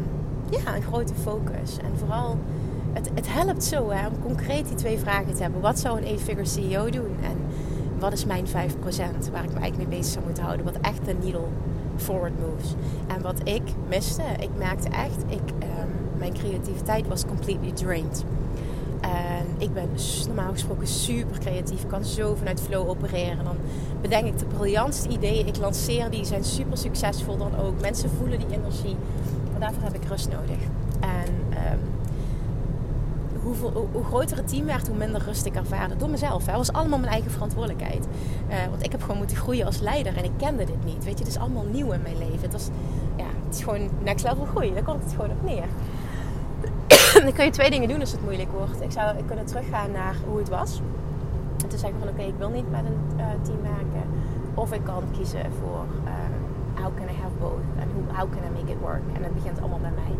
ja, 0.50 0.76
een 0.76 0.82
grote 0.82 1.14
focus. 1.14 1.78
En 1.78 1.98
vooral, 1.98 2.38
het, 2.94 3.10
het 3.14 3.34
helpt 3.34 3.64
zo 3.64 3.90
hè, 3.90 4.08
om 4.08 4.22
concreet 4.22 4.68
die 4.68 4.76
twee 4.76 4.98
vragen 4.98 5.36
te 5.36 5.42
hebben. 5.42 5.62
Wat 5.62 5.80
zou 5.80 6.02
een 6.02 6.18
8-figure 6.18 6.46
CEO 6.46 6.90
doen? 6.90 7.16
En 7.22 7.38
wat 8.00 8.14
is 8.14 8.26
mijn 8.26 8.48
5% 8.48 8.50
waar 9.32 9.44
ik 9.44 9.54
me 9.54 9.60
eigenlijk 9.60 9.78
mee 9.78 9.98
bezig 10.00 10.14
zou 10.14 10.26
moeten 10.26 10.44
houden? 10.44 10.66
Wat 10.66 10.78
echt 10.82 11.06
de 11.06 11.16
needle 11.22 11.48
forward 12.02 12.34
moves. 12.40 12.74
En 13.08 13.22
wat 13.22 13.40
ik 13.44 13.62
miste, 13.88 14.24
ik 14.40 14.50
merkte 14.58 14.90
echt, 14.90 15.24
ik, 15.28 15.54
ehm, 15.60 16.18
mijn 16.18 16.34
creativiteit 16.34 17.08
was 17.08 17.26
completely 17.26 17.72
drained. 17.72 18.24
En 19.16 19.46
ik 19.58 19.74
ben 19.74 19.90
normaal 20.28 20.52
gesproken 20.52 20.88
super 20.88 21.40
creatief. 21.40 21.88
Kan 21.88 22.06
zo 22.06 22.36
vanuit 22.36 22.62
flow 22.62 22.90
opereren. 22.90 23.44
Dan 23.44 23.58
bedenk 24.02 24.26
ik 24.26 24.40
de 24.40 24.46
briljantste 24.46 25.10
ideeën. 25.10 25.48
Ik 25.48 25.58
lanceer 25.58 26.10
die, 26.10 26.26
zijn 26.26 26.44
super 26.44 26.78
succesvol 26.78 27.38
dan 27.38 27.56
ook. 27.60 27.82
Mensen 27.82 28.10
voelen 28.10 28.40
die 28.40 28.58
energie. 28.58 28.96
Maar 29.52 29.60
daarvoor 29.60 29.84
heb 29.84 29.96
ik 29.96 30.08
rust 30.08 30.30
nodig. 30.30 30.58
En 31.00 31.34
um, 31.72 31.80
hoe 33.94 34.04
groter 34.04 34.38
het 34.38 34.48
team 34.48 34.66
werd, 34.66 34.88
hoe 34.88 34.98
minder 34.98 35.22
rust 35.22 35.46
ik 35.46 35.56
ervaarde. 35.56 35.96
Door 35.96 36.10
mezelf. 36.10 36.46
Het 36.46 36.56
was 36.56 36.72
allemaal 36.72 37.00
mijn 37.00 37.12
eigen 37.12 37.32
verantwoordelijkheid. 37.32 38.08
Uh, 38.50 38.56
want 38.70 38.84
ik 38.84 38.92
heb 38.92 39.02
gewoon 39.02 39.18
moeten 39.18 39.38
groeien 39.38 39.66
als 39.66 39.80
leider. 39.80 40.18
En 40.18 40.24
ik 40.24 40.32
kende 40.38 40.66
dit 40.66 40.86
niet. 40.86 41.04
Weet 41.04 41.18
je, 41.18 41.24
het 41.24 41.28
is 41.34 41.38
allemaal 41.38 41.66
nieuw 41.72 41.92
in 41.92 42.02
mijn 42.02 42.18
leven. 42.18 42.42
Het, 42.42 42.52
was, 42.52 42.68
ja, 43.16 43.26
het 43.46 43.56
is 43.56 43.64
gewoon 43.64 43.90
next 44.04 44.26
level 44.26 44.46
groeien. 44.46 44.74
Daar 44.74 44.84
komt 44.84 45.04
het 45.04 45.12
gewoon 45.12 45.32
op 45.32 45.44
neer. 45.44 45.68
dan 47.26 47.34
kun 47.34 47.46
je 47.46 47.52
twee 47.52 47.70
dingen 47.70 47.90
doen 47.90 48.00
als 48.00 48.12
het 48.12 48.24
moeilijk 48.24 48.52
wordt. 48.52 48.82
Ik 48.82 48.92
zou 48.92 49.24
kunnen 49.26 49.46
teruggaan 49.46 49.92
naar 49.92 50.16
hoe 50.28 50.38
het 50.38 50.50
was. 50.50 50.82
En 51.64 51.70
te 51.70 51.78
zeggen 51.78 52.00
van 52.00 52.08
oké, 52.08 52.22
ik 52.22 52.38
wil 52.38 52.50
niet 52.50 52.72
met 52.72 52.86
een 52.86 53.18
uh, 53.18 53.26
team 53.42 53.62
werken. 53.62 54.10
Of 54.54 54.74
ik 54.74 54.84
kan 54.84 55.04
kiezen 55.18 55.46
voor 55.60 55.86
uh, 56.06 56.84
how 56.84 56.96
can 56.96 57.08
I 57.16 57.18
have 57.22 57.36
both? 57.40 57.64
En 57.80 58.16
how 58.16 58.32
can 58.32 58.40
I 58.44 58.60
make 58.60 58.72
it 58.72 58.80
work? 58.82 59.02
En 59.14 59.24
het 59.24 59.34
begint 59.34 59.60
allemaal 59.60 59.80
bij 59.80 59.92
mij. 59.92 60.16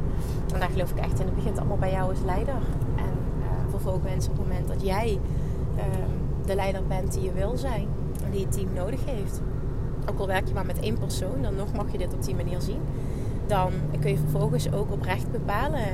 En 0.54 0.60
daar 0.60 0.70
geloof 0.70 0.92
ik 0.92 0.98
echt 0.98 1.20
in. 1.20 1.26
Het 1.26 1.36
begint 1.36 1.58
allemaal 1.58 1.78
bij 1.78 1.92
jou 1.92 2.10
als 2.10 2.22
leider. 2.26 2.62
En 2.96 3.14
uh, 3.42 3.48
vervolgens 3.70 4.28
op 4.28 4.38
het 4.38 4.48
moment 4.48 4.68
dat 4.68 4.82
jij 4.82 5.20
ehm, 5.76 6.10
de 6.46 6.56
leider 6.56 6.88
bent 6.88 7.14
die 7.14 7.24
je 7.24 7.34
wil 7.34 7.58
zijn. 7.58 7.88
En 8.26 8.32
die 8.32 8.42
het 8.42 8.52
team 8.52 8.74
nodig 8.74 9.06
heeft. 9.06 9.42
Ook 10.10 10.20
al 10.20 10.28
werk 10.28 10.48
je 10.48 10.54
maar 10.54 10.66
met 10.66 10.80
één 10.80 10.98
persoon, 10.98 11.42
dan 11.42 11.56
nog 11.56 11.74
mag 11.74 11.92
je 11.92 11.98
dit 11.98 12.14
op 12.14 12.24
die 12.24 12.36
manier 12.36 12.62
zien. 12.62 12.82
Dan 13.48 13.72
kun 14.00 14.12
je 14.12 14.18
vervolgens 14.18 14.72
ook 14.72 14.92
oprecht 14.92 15.32
bepalen 15.32 15.86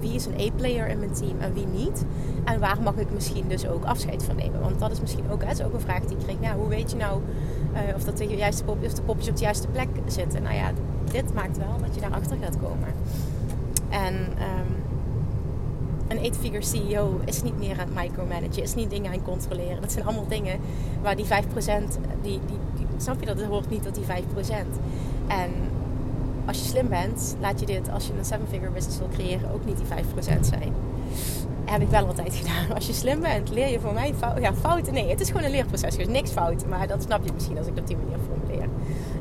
wie 0.00 0.14
is 0.14 0.26
een 0.26 0.40
A-player 0.40 0.88
in 0.88 0.98
mijn 0.98 1.12
team 1.12 1.40
en 1.40 1.52
wie 1.52 1.66
niet. 1.66 2.04
En 2.44 2.60
waar 2.60 2.82
mag 2.82 2.94
ik 2.96 3.10
misschien 3.12 3.48
dus 3.48 3.66
ook 3.66 3.84
afscheid 3.84 4.22
van 4.22 4.36
nemen. 4.36 4.60
Want 4.60 4.78
dat 4.78 4.90
is 4.90 5.00
misschien 5.00 5.30
ook, 5.30 5.44
hè, 5.44 5.50
is 5.50 5.62
ook 5.62 5.74
een 5.74 5.80
vraag 5.80 6.00
die 6.00 6.16
ik 6.16 6.24
kreeg. 6.24 6.40
Nou, 6.40 6.58
hoe 6.58 6.68
weet 6.68 6.90
je 6.90 6.96
nou 6.96 7.20
uh, 7.72 7.94
of, 7.94 8.04
dat 8.04 8.18
de, 8.18 8.26
juiste 8.26 8.64
pop, 8.64 8.84
of 8.84 8.92
de 8.92 9.02
popjes 9.02 9.28
op 9.28 9.36
de 9.36 9.42
juiste 9.42 9.68
plek 9.68 9.88
zitten? 10.06 10.42
Nou 10.42 10.54
ja, 10.54 10.70
dit 11.12 11.34
maakt 11.34 11.58
wel 11.58 11.76
dat 11.80 11.94
je 11.94 12.00
daarachter 12.00 12.36
gaat 12.40 12.58
komen. 12.60 12.88
En 13.88 14.14
um, 14.14 14.76
een 16.08 16.34
8-figure 16.34 16.62
CEO 16.62 17.20
is 17.24 17.42
niet 17.42 17.58
meer 17.58 17.80
aan 17.80 17.88
het 17.94 17.94
micromanagen, 17.94 18.62
is 18.62 18.74
niet 18.74 18.90
dingen 18.90 19.06
aan 19.06 19.16
het 19.16 19.24
controleren. 19.24 19.80
Dat 19.80 19.92
zijn 19.92 20.04
allemaal 20.04 20.28
dingen 20.28 20.60
waar 21.02 21.16
die 21.16 21.24
5%, 21.24 21.28
die, 22.22 22.40
die, 22.46 22.86
snap 22.96 23.20
je 23.20 23.26
dat? 23.26 23.36
Het 23.36 23.46
hoort 23.46 23.70
niet 23.70 23.82
tot 23.82 23.94
die 23.94 24.04
5%. 24.04 24.08
En 25.26 25.50
als 26.46 26.58
je 26.58 26.64
slim 26.64 26.88
bent, 26.88 27.36
laat 27.40 27.60
je 27.60 27.66
dit 27.66 27.90
als 27.90 28.06
je 28.06 28.12
een 28.12 28.40
7-figure 28.40 28.70
business 28.70 28.98
wil 28.98 29.08
creëren 29.08 29.52
ook 29.52 29.64
niet 29.64 29.76
die 29.76 29.86
5% 29.86 30.40
zijn. 30.40 30.74
Heb 31.64 31.80
ik 31.80 31.88
wel 31.88 32.06
altijd 32.06 32.34
gedaan. 32.42 32.74
Als 32.74 32.86
je 32.86 32.92
slim 32.92 33.20
bent, 33.20 33.50
leer 33.50 33.68
je 33.68 33.80
voor 33.80 33.92
mij 33.92 34.14
fouten. 34.18 34.42
Ja, 34.42 34.54
fouten. 34.54 34.92
Nee, 34.92 35.08
het 35.08 35.20
is 35.20 35.26
gewoon 35.28 35.42
een 35.42 35.50
leerproces. 35.50 35.94
Er 35.94 36.00
is 36.00 36.06
niks 36.06 36.30
fout. 36.30 36.66
Maar 36.66 36.86
dat 36.86 37.02
snap 37.02 37.24
je 37.24 37.32
misschien 37.32 37.58
als 37.58 37.66
ik 37.66 37.74
dat 37.74 37.82
op 37.82 37.88
die 37.88 37.96
manier 37.96 38.18
formuleer. 38.28 38.68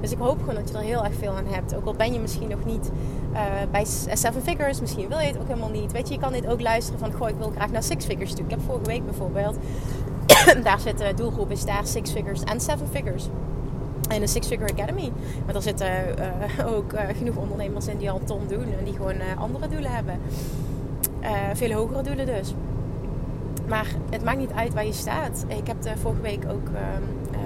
Dus 0.02 0.12
ik 0.12 0.18
hoop 0.18 0.40
gewoon 0.40 0.56
dat 0.56 0.70
je 0.70 0.78
er 0.78 0.84
heel 0.84 1.04
erg 1.04 1.14
veel 1.14 1.32
aan 1.32 1.48
hebt. 1.48 1.76
Ook 1.76 1.86
al 1.86 1.94
ben 1.94 2.14
je 2.14 2.20
misschien 2.20 2.50
nog 2.50 2.66
niet 2.66 2.92
uh, 3.34 3.42
bij 3.72 3.86
7 4.14 4.42
figures. 4.42 4.82
Misschien 4.82 5.08
wil 5.08 5.20
je 5.20 5.28
het 5.28 5.38
ook 5.38 5.48
helemaal 5.48 5.70
niet. 5.70 5.92
Weet 5.92 6.08
je, 6.08 6.14
je 6.14 6.20
kan 6.20 6.32
dit 6.32 6.48
ook 6.48 6.62
luisteren 6.62 7.00
van... 7.00 7.14
Goh, 7.14 7.30
ik 7.30 7.36
wil 7.38 7.52
graag 7.56 7.72
naar 7.72 7.84
6 7.84 8.06
figures 8.06 8.34
toe. 8.34 8.46
Ik 8.46 8.52
heb 8.52 8.62
vorige 8.66 8.86
week 8.86 9.06
bijvoorbeeld... 9.06 9.58
daar 10.64 10.80
zit 10.80 10.98
de 10.98 11.14
doelgroep 11.16 11.52
is 11.52 11.66
daar 11.66 11.88
6 11.88 12.12
figures 12.12 12.44
en 12.44 12.62
7 12.62 12.88
figures 12.88 13.30
in 14.16 14.22
de 14.22 14.28
Six 14.28 14.48
Figure 14.48 14.72
Academy. 14.72 15.12
Maar 15.44 15.54
daar 15.54 15.62
zitten 15.62 15.88
uh, 16.58 16.68
ook 16.76 16.94
uh, 16.94 17.02
genoeg 17.18 17.36
ondernemers 17.36 17.88
in 17.88 17.98
die 17.98 18.12
al 18.12 18.22
ton 18.24 18.48
doen 18.48 18.74
en 18.80 18.84
die 18.84 18.94
gewoon 18.94 19.16
uh, 19.16 19.38
andere 19.38 19.68
doelen 19.68 19.92
hebben. 19.92 20.20
veel 21.54 21.72
hogere 21.72 22.02
doelen 22.04 22.26
dus. 22.26 22.54
Maar 23.68 23.88
het 24.10 24.24
maakt 24.24 24.38
niet 24.38 24.52
uit 24.52 24.74
waar 24.74 24.86
je 24.86 24.94
staat. 24.94 25.46
Ik 25.48 25.68
heb 25.68 25.82
de 25.82 25.98
vorige 25.98 26.22
week 26.22 26.46
ook, 26.50 26.70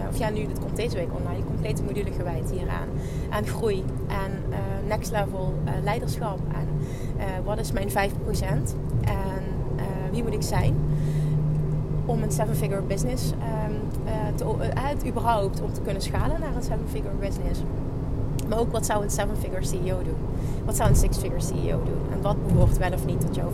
of 0.09 0.17
ja, 0.17 0.29
nu, 0.29 0.47
dit 0.47 0.59
komt 0.59 0.75
deze 0.75 0.95
week 0.95 1.13
online, 1.13 1.37
een 1.37 1.45
complete 1.45 1.83
module 1.83 2.11
gewijd 2.11 2.51
hieraan. 2.51 2.87
Aan 3.29 3.47
groei, 3.47 3.83
aan 4.07 4.31
next 4.87 5.11
level 5.11 5.53
leiderschap, 5.83 6.39
aan 6.53 6.67
wat 7.43 7.59
is 7.59 7.71
mijn 7.71 7.89
5% 7.89 7.93
en 9.01 9.43
wie 10.11 10.23
moet 10.23 10.33
ik 10.33 10.41
zijn 10.41 10.75
om 12.05 12.23
een 12.23 12.31
seven-figure 12.31 12.81
business 12.81 13.33
te, 14.35 14.43
uh, 14.43 15.09
überhaupt 15.09 15.61
om 15.61 15.73
te 15.73 15.81
kunnen 15.81 16.01
schalen 16.01 16.39
naar 16.39 16.55
een 16.55 16.63
seven-figure 16.63 17.15
business. 17.19 17.59
Maar 18.47 18.59
ook 18.59 18.71
wat 18.71 18.85
zou 18.85 19.03
een 19.03 19.09
seven-figure 19.09 19.65
CEO 19.65 20.03
doen? 20.03 20.17
Wat 20.65 20.75
zou 20.75 20.89
een 20.89 20.95
six-figure 20.95 21.41
CEO 21.41 21.83
doen? 21.83 22.01
En 22.11 22.21
wat 22.21 22.47
behoort 22.47 22.77
wel 22.77 22.93
of 22.93 23.05
niet 23.05 23.21
tot 23.21 23.35
jouw 23.35 23.51
5%? 23.51 23.53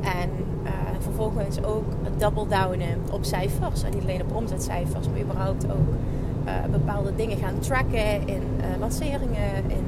En 0.00 0.30
uh, 0.64 0.70
vervolgens 0.98 1.62
ook 1.62 1.84
double 2.18 2.46
downen 2.48 2.98
op 3.10 3.24
cijfers. 3.24 3.82
En 3.82 3.90
niet 3.90 4.02
alleen 4.02 4.22
op 4.22 4.34
omzetcijfers, 4.34 5.08
maar 5.08 5.20
überhaupt 5.20 5.64
ook 5.64 5.94
bepaalde 6.70 7.14
dingen 7.16 7.36
gaan 7.36 7.58
tracken 7.58 8.28
in 8.28 8.42
lanceringen, 8.78 9.54
in 9.66 9.84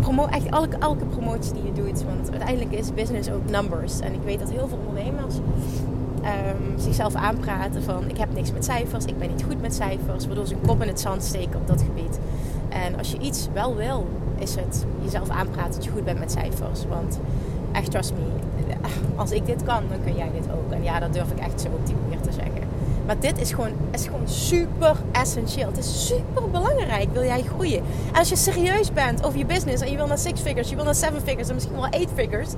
promo 0.00 0.26
echt 0.26 0.46
elke, 0.46 0.76
elke 0.78 1.04
promotie 1.04 1.52
die 1.52 1.64
je 1.64 1.72
doet. 1.72 2.04
Want 2.04 2.30
uiteindelijk 2.30 2.72
is 2.72 2.94
business 2.94 3.30
ook 3.30 3.50
numbers. 3.50 4.00
En 4.00 4.12
ik 4.12 4.22
weet 4.24 4.38
dat 4.38 4.50
heel 4.50 4.68
veel 4.68 4.78
ondernemers 4.86 5.34
um, 6.24 6.78
zichzelf 6.78 7.14
aanpraten 7.14 7.82
van 7.82 8.08
ik 8.08 8.16
heb 8.16 8.34
niks 8.34 8.52
met 8.52 8.64
cijfers, 8.64 9.04
ik 9.04 9.18
ben 9.18 9.28
niet 9.28 9.44
goed 9.44 9.60
met 9.60 9.74
cijfers, 9.74 10.26
waardoor 10.26 10.46
ze 10.46 10.54
een 10.54 10.66
kop 10.66 10.82
in 10.82 10.88
het 10.88 11.00
zand 11.00 11.24
steken 11.24 11.60
op 11.60 11.66
dat 11.66 11.82
gebied. 11.82 12.18
En 12.68 12.98
als 12.98 13.10
je 13.10 13.18
iets 13.18 13.48
wel 13.52 13.76
wil, 13.76 14.06
is 14.38 14.54
het 14.54 14.84
jezelf 15.02 15.28
aanpraten 15.28 15.74
dat 15.74 15.84
je 15.84 15.90
goed 15.90 16.04
bent 16.04 16.18
met 16.18 16.32
cijfers. 16.32 16.86
Want 16.88 17.18
echt, 17.72 17.90
trust 17.90 18.12
me, 18.12 18.42
als 19.16 19.30
ik 19.30 19.46
dit 19.46 19.62
kan, 19.62 19.82
dan 19.88 19.98
kun 20.04 20.16
jij 20.16 20.30
dit 20.34 20.44
ook. 20.52 20.72
En 20.72 20.82
ja, 20.82 20.98
dat 20.98 21.12
durf 21.12 21.30
ik 21.30 21.38
echt 21.38 21.60
zo 21.60 21.68
op 21.68 21.86
die 21.86 21.94
manier 22.02 22.20
te 22.20 22.32
zeggen. 22.32 22.62
Maar 23.06 23.18
dit 23.20 23.40
is 23.40 23.52
gewoon, 23.52 23.72
is 23.90 24.04
gewoon 24.04 24.28
super 24.28 24.96
essentieel. 25.12 25.66
Het 25.66 25.78
is 25.78 26.06
super 26.06 26.50
belangrijk, 26.50 27.12
wil 27.12 27.24
jij 27.24 27.42
groeien. 27.42 27.82
En 28.12 28.18
als 28.18 28.28
je 28.28 28.36
serieus 28.36 28.92
bent 28.92 29.24
over 29.24 29.38
je 29.38 29.46
business 29.46 29.82
en 29.82 29.90
je 29.90 29.96
wil 29.96 30.06
naar 30.06 30.18
six 30.18 30.40
figures, 30.40 30.68
je 30.68 30.76
wil 30.76 30.84
naar 30.84 30.94
seven 30.94 31.20
figures 31.20 31.48
en 31.48 31.54
misschien 31.54 31.76
wel 31.76 31.86
eight 31.86 32.10
figures, 32.14 32.48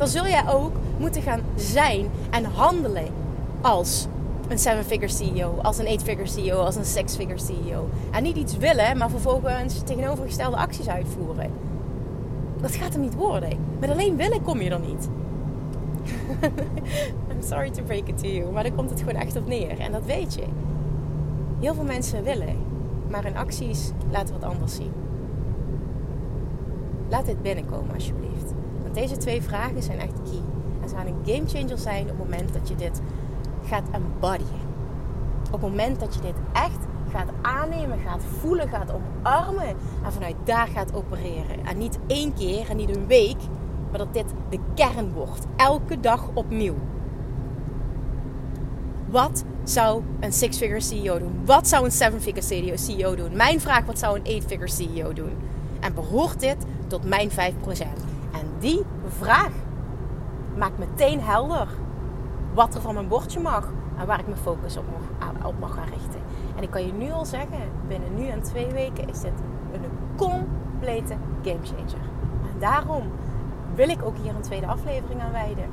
dan 0.00 0.08
zul 0.08 0.26
jij 0.26 0.48
ook 0.48 0.72
moeten 0.98 1.22
gaan 1.22 1.40
zijn 1.56 2.06
en 2.30 2.44
handelen 2.44 3.06
als 3.60 4.06
een 4.48 4.58
seven-figure 4.58 5.08
CEO, 5.08 5.58
als 5.62 5.78
een 5.78 5.86
eight-figure 5.86 6.28
CEO, 6.28 6.56
als 6.56 6.76
een 6.76 6.84
six-figure 6.84 7.38
CEO. 7.38 7.88
En 8.10 8.22
niet 8.22 8.36
iets 8.36 8.56
willen, 8.56 8.96
maar 8.96 9.10
vervolgens 9.10 9.82
tegenovergestelde 9.82 10.56
acties 10.56 10.88
uitvoeren. 10.88 11.50
Dat 12.60 12.74
gaat 12.74 12.94
er 12.94 13.00
niet 13.00 13.14
worden. 13.14 13.58
Met 13.78 13.90
alleen 13.90 14.16
willen 14.16 14.42
kom 14.42 14.60
je 14.60 14.70
er 14.70 14.80
niet. 14.80 15.08
I'm 17.30 17.42
sorry 17.42 17.70
to 17.70 17.82
break 17.82 18.08
it 18.08 18.18
to 18.18 18.28
you, 18.28 18.52
maar 18.52 18.62
daar 18.62 18.72
komt 18.72 18.90
het 18.90 18.98
gewoon 18.98 19.20
echt 19.20 19.36
op 19.36 19.46
neer. 19.46 19.78
En 19.78 19.92
dat 19.92 20.04
weet 20.04 20.34
je. 20.34 20.44
Heel 21.60 21.74
veel 21.74 21.84
mensen 21.84 22.22
willen, 22.22 22.56
maar 23.08 23.24
in 23.24 23.36
acties 23.36 23.90
laten 24.10 24.34
wat 24.40 24.50
anders 24.50 24.74
zien. 24.74 24.92
Laat 27.08 27.26
dit 27.26 27.42
binnenkomen 27.42 27.94
alsjeblieft. 27.94 28.29
Want 28.90 29.02
deze 29.02 29.20
twee 29.20 29.42
vragen 29.42 29.82
zijn 29.82 29.98
echt 29.98 30.12
key. 30.22 30.42
En 30.82 30.88
ze 30.88 30.94
gaan 30.94 31.06
een 31.06 31.34
game 31.34 31.48
changer 31.48 31.78
zijn 31.78 32.02
op 32.02 32.08
het 32.08 32.18
moment 32.18 32.52
dat 32.52 32.68
je 32.68 32.74
dit 32.74 33.00
gaat 33.64 33.82
embodyen. 33.90 34.68
Op 35.46 35.52
het 35.52 35.70
moment 35.70 36.00
dat 36.00 36.14
je 36.14 36.20
dit 36.20 36.34
echt 36.52 36.86
gaat 37.10 37.28
aannemen, 37.42 37.98
gaat 37.98 38.22
voelen, 38.40 38.68
gaat 38.68 38.92
omarmen 38.92 39.76
en 40.04 40.12
vanuit 40.12 40.34
daar 40.44 40.66
gaat 40.66 40.94
opereren. 40.94 41.64
En 41.64 41.78
niet 41.78 41.98
één 42.06 42.34
keer 42.34 42.70
en 42.70 42.76
niet 42.76 42.96
een 42.96 43.06
week, 43.06 43.36
maar 43.90 43.98
dat 43.98 44.14
dit 44.14 44.34
de 44.48 44.58
kern 44.74 45.12
wordt. 45.12 45.46
Elke 45.56 46.00
dag 46.00 46.28
opnieuw. 46.34 46.76
Wat 49.06 49.44
zou 49.64 50.02
een 50.20 50.32
six-figure 50.32 50.80
CEO 50.80 51.18
doen? 51.18 51.40
Wat 51.44 51.68
zou 51.68 51.84
een 51.84 51.92
seven-figure 51.92 52.76
CEO 52.76 53.14
doen? 53.14 53.36
Mijn 53.36 53.60
vraag, 53.60 53.84
wat 53.84 53.98
zou 53.98 54.18
een 54.18 54.24
eight-figure 54.24 54.70
CEO 54.70 55.12
doen? 55.12 55.32
En 55.80 55.94
behoort 55.94 56.40
dit 56.40 56.56
tot 56.86 57.04
mijn 57.04 57.30
5%? 57.30 58.09
Die 58.60 58.84
vraag 59.06 59.52
maakt 60.56 60.78
meteen 60.78 61.20
helder 61.20 61.68
wat 62.54 62.74
er 62.74 62.80
van 62.80 62.94
mijn 62.94 63.08
bordje 63.08 63.40
mag 63.40 63.72
en 63.98 64.06
waar 64.06 64.18
ik 64.18 64.26
mijn 64.26 64.38
focus 64.38 64.76
op 64.76 64.84
mag, 64.92 65.46
op 65.46 65.58
mag 65.60 65.74
gaan 65.74 65.88
richten. 65.88 66.20
En 66.56 66.62
ik 66.62 66.70
kan 66.70 66.86
je 66.86 66.92
nu 66.92 67.10
al 67.10 67.24
zeggen, 67.24 67.58
binnen 67.88 68.14
nu 68.14 68.26
en 68.26 68.42
twee 68.42 68.72
weken 68.72 69.08
is 69.08 69.20
dit 69.20 69.32
een 69.72 69.84
complete 70.16 71.14
gamechanger. 71.42 72.04
En 72.52 72.58
daarom 72.58 73.02
wil 73.74 73.88
ik 73.88 74.02
ook 74.02 74.16
hier 74.22 74.34
een 74.34 74.40
tweede 74.40 74.66
aflevering 74.66 75.20
aan 75.20 75.32
wijden. 75.32 75.64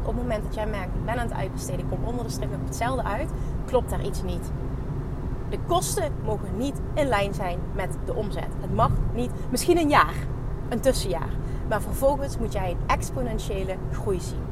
Op 0.00 0.06
het 0.06 0.16
moment 0.16 0.44
dat 0.44 0.54
jij 0.54 0.66
merkt, 0.66 0.94
ik 0.94 1.04
ben 1.04 1.14
aan 1.14 1.28
het 1.28 1.36
uitbesteden, 1.36 1.80
ik 1.80 1.90
kom 1.90 2.04
onder 2.04 2.24
de 2.24 2.30
streep 2.30 2.54
op 2.54 2.64
hetzelfde 2.64 3.02
uit, 3.02 3.30
klopt 3.64 3.90
daar 3.90 4.04
iets 4.04 4.22
niet. 4.22 4.50
De 5.48 5.58
kosten 5.66 6.12
mogen 6.24 6.48
niet 6.56 6.80
in 6.94 7.06
lijn 7.06 7.34
zijn 7.34 7.58
met 7.72 7.96
de 8.04 8.14
omzet. 8.14 8.48
Het 8.60 8.74
mag 8.74 8.90
niet, 9.14 9.30
misschien 9.50 9.78
een 9.78 9.88
jaar, 9.88 10.14
een 10.68 10.80
tussenjaar. 10.80 11.30
Maar 11.68 11.82
vervolgens 11.82 12.38
moet 12.38 12.52
jij 12.52 12.70
een 12.70 12.78
exponentiële 12.86 13.76
groei 13.92 14.20
zien. 14.20 14.42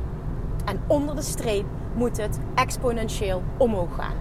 En 0.64 0.80
onder 0.86 1.14
de 1.14 1.22
streep 1.22 1.64
moet 1.94 2.16
het 2.16 2.38
exponentieel 2.54 3.42
omhoog 3.56 3.94
gaan. 3.94 4.16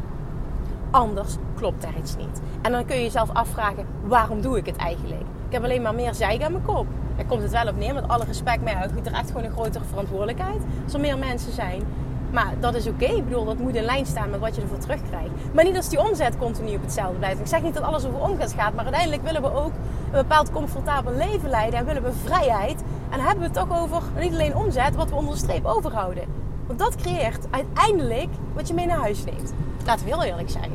Anders 0.91 1.35
klopt 1.55 1.81
daar 1.81 1.97
iets 1.97 2.15
niet. 2.15 2.41
En 2.61 2.71
dan 2.71 2.85
kun 2.85 2.95
je 2.95 3.01
jezelf 3.01 3.29
afvragen, 3.33 3.85
waarom 4.03 4.41
doe 4.41 4.57
ik 4.57 4.65
het 4.65 4.75
eigenlijk? 4.75 5.21
Ik 5.21 5.57
heb 5.57 5.63
alleen 5.63 5.81
maar 5.81 5.95
meer 5.95 6.13
zeik 6.13 6.43
aan 6.43 6.51
mijn 6.51 6.63
kop. 6.63 6.87
Daar 7.15 7.25
komt 7.25 7.41
het 7.41 7.51
wel 7.51 7.67
op 7.67 7.77
neer, 7.77 7.93
met 7.93 8.07
alle 8.07 8.23
respect. 8.23 8.63
Maar 8.63 8.73
ja, 8.73 8.87
je 8.95 9.01
draagt 9.01 9.27
gewoon 9.27 9.43
een 9.43 9.51
grotere 9.51 9.83
verantwoordelijkheid. 9.83 10.61
Als 10.83 10.93
er 10.93 10.99
meer 10.99 11.17
mensen 11.17 11.51
zijn. 11.51 11.83
Maar 12.31 12.53
dat 12.59 12.75
is 12.75 12.87
oké. 12.87 13.05
Ik 13.05 13.23
bedoel, 13.23 13.45
dat 13.45 13.57
moet 13.57 13.75
in 13.75 13.83
lijn 13.83 14.05
staan 14.05 14.29
met 14.29 14.39
wat 14.39 14.55
je 14.55 14.61
ervoor 14.61 14.77
terugkrijgt. 14.77 15.29
Maar 15.53 15.63
niet 15.63 15.75
als 15.75 15.89
die 15.89 15.99
omzet 15.99 16.37
continu 16.37 16.75
op 16.75 16.81
hetzelfde 16.81 17.17
blijft. 17.17 17.39
Ik 17.39 17.47
zeg 17.47 17.61
niet 17.61 17.73
dat 17.73 17.83
alles 17.83 18.05
over 18.05 18.19
omzet 18.19 18.53
gaat. 18.53 18.73
Maar 18.73 18.83
uiteindelijk 18.83 19.23
willen 19.23 19.41
we 19.41 19.53
ook 19.53 19.71
een 20.05 20.21
bepaald 20.21 20.51
comfortabel 20.51 21.13
leven 21.13 21.49
leiden. 21.49 21.79
En 21.79 21.85
willen 21.85 22.03
we 22.03 22.11
vrijheid. 22.23 22.83
En 23.09 23.19
hebben 23.19 23.39
we 23.39 23.59
het 23.59 23.69
toch 23.69 23.81
over 23.81 24.01
niet 24.19 24.33
alleen 24.33 24.55
omzet, 24.55 24.95
wat 24.95 25.09
we 25.09 25.15
onder 25.15 25.33
de 25.33 25.39
streep 25.39 25.65
overhouden. 25.65 26.23
Want 26.67 26.79
dat 26.79 26.95
creëert 26.95 27.47
uiteindelijk 27.49 28.29
wat 28.53 28.67
je 28.67 28.73
mee 28.73 28.85
naar 28.85 28.97
huis 28.97 29.23
neemt. 29.23 29.53
Laten 29.85 30.05
we 30.05 30.11
heel 30.11 30.23
eerlijk 30.23 30.49
zijn. 30.49 30.71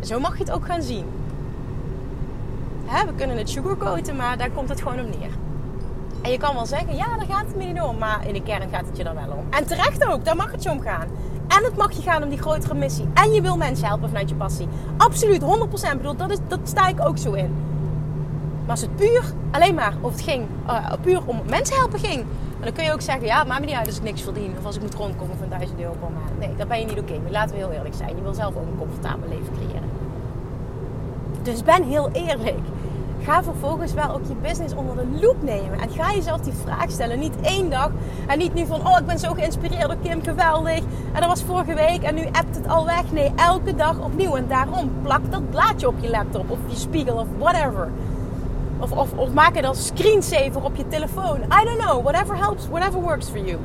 Zo 0.00 0.20
mag 0.20 0.38
je 0.38 0.44
het 0.44 0.52
ook 0.52 0.66
gaan 0.66 0.82
zien. 0.82 1.04
Hè, 2.84 3.06
we 3.06 3.14
kunnen 3.14 3.36
het 3.36 3.50
sugarcoaten, 3.50 4.16
maar 4.16 4.38
daar 4.38 4.50
komt 4.50 4.68
het 4.68 4.82
gewoon 4.82 5.00
om 5.00 5.06
neer. 5.18 5.30
En 6.24 6.30
je 6.30 6.38
kan 6.38 6.54
wel 6.54 6.66
zeggen, 6.66 6.96
ja, 6.96 7.16
daar 7.16 7.26
gaat 7.26 7.46
het 7.46 7.56
me 7.56 7.64
niet 7.64 7.80
om. 7.80 7.98
Maar 7.98 8.26
in 8.26 8.32
de 8.32 8.42
kern 8.42 8.68
gaat 8.70 8.86
het 8.86 8.96
je 8.96 9.04
er 9.04 9.14
wel 9.14 9.36
om. 9.36 9.44
En 9.50 9.66
terecht 9.66 10.06
ook, 10.06 10.24
daar 10.24 10.36
mag 10.36 10.52
het 10.52 10.62
je 10.62 10.70
om 10.70 10.80
gaan. 10.80 11.08
En 11.48 11.64
het 11.64 11.76
mag 11.76 11.92
je 11.92 12.02
gaan 12.02 12.22
om 12.22 12.28
die 12.28 12.38
grotere 12.38 12.74
missie. 12.74 13.08
En 13.14 13.32
je 13.32 13.40
wil 13.40 13.56
mensen 13.56 13.86
helpen 13.86 14.08
vanuit 14.08 14.28
je 14.28 14.34
passie. 14.34 14.68
Absoluut, 14.96 15.42
100%. 15.42 15.44
Ik 15.44 15.96
bedoel, 15.96 16.16
dat, 16.16 16.30
is, 16.30 16.38
dat 16.48 16.58
sta 16.62 16.88
ik 16.88 17.06
ook 17.06 17.18
zo 17.18 17.32
in. 17.32 17.54
Maar 18.60 18.70
als 18.70 18.80
het 18.80 18.96
puur 18.96 19.22
alleen 19.50 19.74
maar 19.74 19.94
of 20.00 20.12
het 20.12 20.20
ging, 20.20 20.46
uh, 20.66 20.92
puur 21.00 21.20
om 21.24 21.42
mensen 21.48 21.76
helpen 21.76 21.98
ging. 21.98 22.24
dan 22.60 22.72
kun 22.72 22.84
je 22.84 22.92
ook 22.92 23.00
zeggen, 23.00 23.26
ja, 23.26 23.44
maakt 23.44 23.60
me 23.60 23.66
niet 23.66 23.74
uit 23.74 23.86
als 23.86 23.96
ik 23.96 24.02
niks 24.02 24.22
verdien. 24.22 24.54
Of 24.58 24.64
als 24.64 24.76
ik 24.76 24.82
moet 24.82 24.94
rondkomen 24.94 25.36
van 25.38 25.48
1000 25.48 25.80
euro 25.80 25.92
per 26.00 26.10
maand. 26.10 26.38
Nee, 26.38 26.56
dat 26.56 26.68
ben 26.68 26.80
je 26.80 26.86
niet 26.86 26.98
oké. 26.98 27.18
Maar 27.22 27.32
laten 27.32 27.56
we 27.56 27.62
heel 27.62 27.72
eerlijk 27.72 27.94
zijn. 27.94 28.16
Je 28.16 28.22
wil 28.22 28.34
zelf 28.34 28.56
ook 28.56 28.66
een 28.66 28.78
comfortabel 28.78 29.28
leven 29.28 29.52
creëren. 29.52 29.90
Dus 31.42 31.62
ben 31.62 31.82
heel 31.82 32.10
eerlijk 32.12 32.58
ga 33.24 33.42
vervolgens 33.42 33.92
wel 33.92 34.10
ook 34.10 34.26
je 34.28 34.34
business 34.34 34.74
onder 34.74 34.96
de 34.96 35.18
loep 35.20 35.42
nemen. 35.42 35.80
En 35.80 35.90
ga 35.90 36.12
jezelf 36.12 36.40
die 36.40 36.52
vraag 36.64 36.90
stellen. 36.90 37.18
Niet 37.18 37.34
één 37.42 37.70
dag. 37.70 37.90
En 38.26 38.38
niet 38.38 38.54
nu 38.54 38.66
van, 38.66 38.86
oh, 38.86 38.98
ik 38.98 39.06
ben 39.06 39.18
zo 39.18 39.32
geïnspireerd 39.32 39.86
door 39.86 39.96
Kim, 40.02 40.22
geweldig. 40.22 40.78
En 41.12 41.20
dat 41.20 41.26
was 41.26 41.42
vorige 41.42 41.74
week 41.74 42.02
en 42.02 42.14
nu 42.14 42.24
appt 42.32 42.56
het 42.56 42.68
al 42.68 42.84
weg. 42.84 43.12
Nee, 43.12 43.32
elke 43.36 43.74
dag 43.74 43.98
opnieuw. 43.98 44.34
En 44.36 44.48
daarom 44.48 44.90
plak 45.02 45.20
dat 45.30 45.50
blaadje 45.50 45.88
op 45.88 45.94
je 46.00 46.10
laptop 46.10 46.50
of 46.50 46.58
je 46.66 46.76
spiegel 46.76 47.16
of 47.16 47.26
whatever. 47.38 47.88
Of, 48.78 48.92
of, 48.92 49.12
of 49.12 49.32
maak 49.32 49.56
het 49.56 49.64
als 49.64 49.86
screensaver 49.86 50.64
op 50.64 50.76
je 50.76 50.88
telefoon. 50.88 51.36
I 51.36 51.64
don't 51.64 51.78
know. 51.78 52.02
Whatever 52.02 52.36
helps. 52.36 52.68
Whatever 52.68 53.00
works 53.00 53.28
for 53.28 53.38
you. 53.38 53.58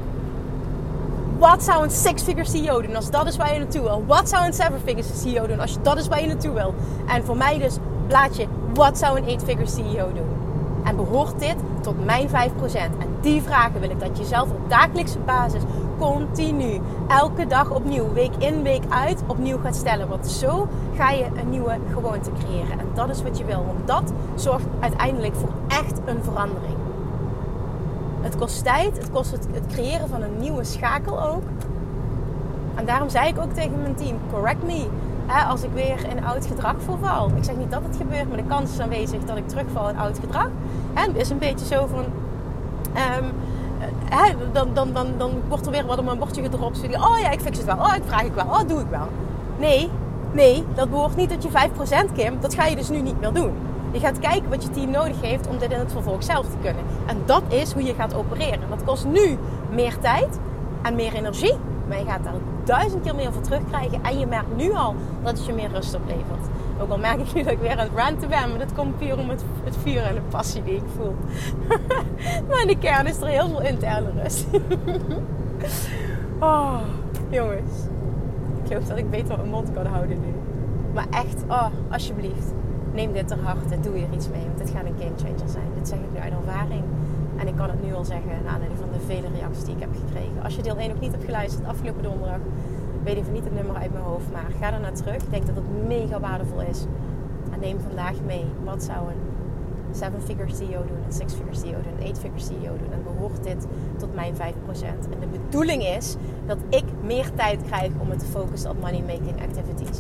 Wat 1.38 1.64
zou 1.64 1.84
een 1.84 1.92
six-figure 1.92 2.50
CEO 2.50 2.82
doen 2.82 2.96
als 2.96 3.12
dat 3.12 3.28
is 3.28 3.38
waar 3.38 3.54
je 3.54 3.60
naartoe 3.60 3.82
wil? 3.82 4.04
Wat 4.08 4.30
zou 4.30 4.46
een 4.46 4.54
seven-figure 4.54 5.08
CEO 5.16 5.48
doen 5.48 5.60
als 5.60 5.78
dat 5.82 5.98
is 5.98 6.08
waar 6.08 6.22
je 6.22 6.28
naartoe 6.28 6.54
wil? 6.54 6.74
En 7.08 7.26
voor 7.26 7.38
mij 7.38 7.58
dus 7.58 7.78
blaadje 8.08 8.48
wat 8.74 8.98
zou 8.98 9.20
een 9.22 9.40
8-figure 9.40 9.68
CEO 9.68 10.14
doen? 10.14 10.48
En 10.84 10.96
behoort 10.96 11.40
dit 11.40 11.56
tot 11.82 12.06
mijn 12.06 12.28
5%? 12.28 12.32
En 12.74 13.08
die 13.22 13.42
vragen 13.42 13.80
wil 13.80 13.90
ik 13.90 14.00
dat 14.00 14.18
je 14.18 14.26
zelf 14.26 14.50
op 14.50 14.70
dagelijkse 14.70 15.20
basis 15.20 15.62
continu, 16.00 16.82
elke 17.08 17.48
dag 17.48 17.72
opnieuw, 17.72 18.14
week 18.14 18.36
in, 18.38 18.62
week 18.62 18.84
uit, 18.90 19.24
opnieuw 19.28 19.58
gaat 19.58 19.76
stellen. 19.76 20.08
Want 20.08 20.28
zo 20.28 20.68
ga 20.96 21.12
je 21.12 21.26
een 21.36 21.50
nieuwe 21.50 21.78
gewoonte 21.94 22.30
creëren. 22.40 22.80
En 22.80 22.88
dat 22.94 23.10
is 23.10 23.24
wat 23.24 23.38
je 23.38 23.46
wil. 23.46 23.66
Want 23.66 23.88
dat 23.88 24.14
zorgt 24.36 24.66
uiteindelijk 24.80 25.36
voor 25.36 25.52
echt 25.68 26.00
een 26.06 26.24
verandering. 26.24 26.76
Het 28.22 28.36
kost 28.36 28.64
tijd, 28.64 28.98
het 28.98 29.12
kost 29.12 29.32
het, 29.32 29.48
het 29.52 29.74
creëren 29.74 30.10
van 30.10 30.22
een 30.22 30.40
nieuwe 30.40 30.64
schakel 30.64 31.24
ook. 31.24 31.44
En 32.76 32.86
daarom 32.86 33.10
zei 33.10 33.28
ik 33.28 33.40
ook 33.40 33.54
tegen 33.54 33.82
mijn 33.82 33.96
team: 33.96 34.18
correct 34.32 34.64
me 34.64 34.88
als 35.48 35.64
ik 35.64 35.70
weer 35.74 36.08
in 36.10 36.24
oud 36.24 36.46
gedrag 36.46 36.76
verval. 36.86 37.32
Ik 37.36 37.44
zeg 37.44 37.56
niet 37.56 37.72
dat 37.72 37.82
het 37.84 37.98
gebeurt, 37.98 38.28
maar 38.28 38.38
de 38.38 38.48
kans 38.48 38.72
is 38.72 38.80
aanwezig 38.80 39.20
dat 39.26 39.38
ik 39.38 39.48
terugval 39.48 39.90
in 39.90 39.98
oud 39.98 40.20
gedrag. 40.20 40.50
het 40.94 41.16
is 41.16 41.30
een 41.30 41.38
beetje 41.38 41.66
zo 41.66 41.88
van. 41.88 42.06
Um, 43.20 43.32
dan, 44.52 44.68
dan, 44.74 44.94
dan, 44.94 45.08
dan 45.18 45.32
wordt 45.48 45.66
er 45.66 45.72
weer 45.72 45.86
wat 45.86 45.98
op 45.98 46.06
mijn 46.06 46.18
bordje 46.18 46.42
gedropt. 46.42 46.84
oh 46.84 47.20
ja, 47.20 47.30
ik 47.30 47.40
fix 47.40 47.58
het 47.58 47.66
wel. 47.66 47.78
Oh, 47.78 47.96
ik 47.96 48.04
vraag 48.06 48.24
ik 48.24 48.34
wel. 48.34 48.46
Oh, 48.46 48.60
doe 48.68 48.80
ik 48.80 48.88
wel. 48.90 49.08
Nee, 49.58 49.90
nee, 50.32 50.64
dat 50.76 50.90
behoort 50.90 51.16
niet 51.16 51.30
tot 51.30 51.44
je 51.44 51.50
5% 52.10 52.14
Kim. 52.14 52.38
Dat 52.40 52.54
ga 52.54 52.66
je 52.66 52.76
dus 52.76 52.90
nu 52.90 53.02
niet 53.02 53.20
meer 53.20 53.34
doen. 53.34 53.54
Je 53.92 54.00
gaat 54.00 54.20
kijken 54.20 54.50
wat 54.50 54.64
je 54.64 54.70
team 54.70 54.92
nodig 54.92 55.22
heeft 55.22 55.48
om 55.48 55.58
dit 55.58 55.72
in 55.72 55.80
het 55.80 55.92
vervolg 55.92 56.24
zelf 56.24 56.46
te 56.46 56.58
kunnen. 56.62 56.84
En 57.06 57.18
dat 57.26 57.42
is 57.48 57.72
hoe 57.72 57.84
je 57.84 57.94
gaat 57.94 58.16
opereren. 58.16 58.70
Dat 58.70 58.84
kost 58.84 59.06
nu 59.06 59.38
meer 59.70 59.98
tijd 60.00 60.40
en 60.82 60.96
meer 60.96 61.14
energie. 61.14 61.56
Maar 61.88 62.00
je 62.00 62.06
gaat 62.06 62.24
daar 62.24 62.34
duizend 62.70 63.04
keer 63.04 63.16
meer 63.16 63.34
voor 63.34 63.42
terugkrijgen. 63.42 64.04
En 64.04 64.20
je 64.20 64.26
merkt 64.26 64.56
nu 64.56 64.74
al 64.74 64.96
dat 65.24 65.38
het 65.38 65.46
je 65.46 65.54
meer 65.54 65.70
rust 65.72 65.96
oplevert. 65.96 66.46
Ook 66.82 66.90
al 66.90 66.98
merk 66.98 67.20
ik 67.20 67.34
nu 67.34 67.44
dat 67.44 67.52
ik 67.52 67.60
weer 67.60 67.72
aan 67.72 67.78
het 67.78 67.90
ranten 67.96 68.30
ben. 68.30 68.50
Maar 68.50 68.60
dat 68.60 68.74
komt 68.74 68.98
puur 68.98 69.18
om 69.18 69.30
het, 69.30 69.44
het 69.64 69.78
vuur 69.78 70.04
en 70.04 70.16
de 70.16 70.22
passie 70.30 70.64
die 70.64 70.76
ik 70.76 70.84
voel. 70.96 71.16
maar 72.48 72.62
in 72.62 72.68
de 72.68 72.78
kern 72.78 73.08
is 73.08 73.22
er 73.22 73.28
heel 73.28 73.48
veel 73.48 73.62
interne 73.62 74.12
rust. 74.22 74.46
oh, 76.50 76.80
jongens. 77.30 77.74
Ik 78.64 78.68
geloof 78.68 78.84
dat 78.84 78.98
ik 78.98 79.10
beter 79.10 79.38
mijn 79.38 79.50
mond 79.50 79.74
kan 79.74 79.86
houden 79.86 80.20
nu. 80.20 80.34
Maar 80.94 81.08
echt, 81.10 81.44
oh, 81.48 81.68
alsjeblieft. 81.92 82.54
Neem 82.94 83.14
dit 83.14 83.28
ter 83.28 83.40
harte. 83.44 83.80
Doe 83.80 83.96
hier 83.96 84.08
iets 84.14 84.30
mee. 84.30 84.46
Want 84.46 84.58
dit 84.58 84.70
gaat 84.70 84.86
een 84.86 84.96
game 85.00 85.16
changer 85.18 85.50
zijn. 85.50 85.68
Dit 85.78 85.88
zeg 85.88 86.00
ik 86.00 86.12
nu 86.14 86.20
uit 86.20 86.34
ervaring. 86.34 86.84
En 87.40 87.48
ik 87.48 87.56
kan 87.56 87.70
het 87.70 87.84
nu 87.84 87.94
al 87.94 88.06
zeggen, 88.06 88.30
naar 88.30 88.54
aanleiding 88.54 88.80
van 88.80 88.90
de 88.92 89.06
vele 89.06 89.28
reacties 89.38 89.64
die 89.64 89.76
ik 89.76 89.80
heb 89.80 89.90
gekregen. 90.06 90.44
Als 90.44 90.56
je 90.56 90.62
deel 90.62 90.78
1 90.78 90.90
nog 90.90 91.00
niet 91.00 91.12
hebt 91.12 91.24
geluisterd, 91.24 91.68
afgelopen 91.68 92.04
donderdag, 92.04 92.40
weet 93.04 93.16
even 93.16 93.34
niet 93.34 93.44
het 93.44 93.54
nummer 93.54 93.76
uit 93.76 93.92
mijn 93.92 94.04
hoofd, 94.04 94.32
maar 94.32 94.46
ga 94.60 94.74
er 94.74 94.80
naar 94.80 94.94
terug. 94.94 95.16
Ik 95.16 95.32
denk 95.32 95.46
dat 95.46 95.56
het 95.56 95.88
mega 95.88 96.20
waardevol 96.20 96.62
is. 96.62 96.86
En 97.52 97.60
neem 97.60 97.80
vandaag 97.80 98.14
mee, 98.26 98.46
wat 98.64 98.84
zou 98.84 99.08
een 99.10 99.22
7-figure 99.96 100.56
CEO 100.56 100.86
doen, 100.86 100.98
een 101.08 101.28
6-figure 101.30 101.56
CEO 101.56 101.82
doen, 101.82 101.94
een 102.00 102.16
8-figure 102.16 102.40
CEO 102.40 102.78
doen. 102.78 102.92
En 102.92 103.04
behoort 103.04 103.44
dit 103.44 103.68
tot 103.98 104.16
mijn 104.16 104.34
5%. 104.36 104.38
En 105.10 105.20
de 105.20 105.28
bedoeling 105.28 105.84
is 105.84 106.16
dat 106.46 106.58
ik 106.70 106.84
meer 107.04 107.32
tijd 107.34 107.62
krijg 107.64 107.92
om 108.00 108.08
me 108.08 108.16
te 108.16 108.26
focussen 108.26 108.70
op 108.70 108.80
money-making 108.82 109.42
activities. 109.42 110.00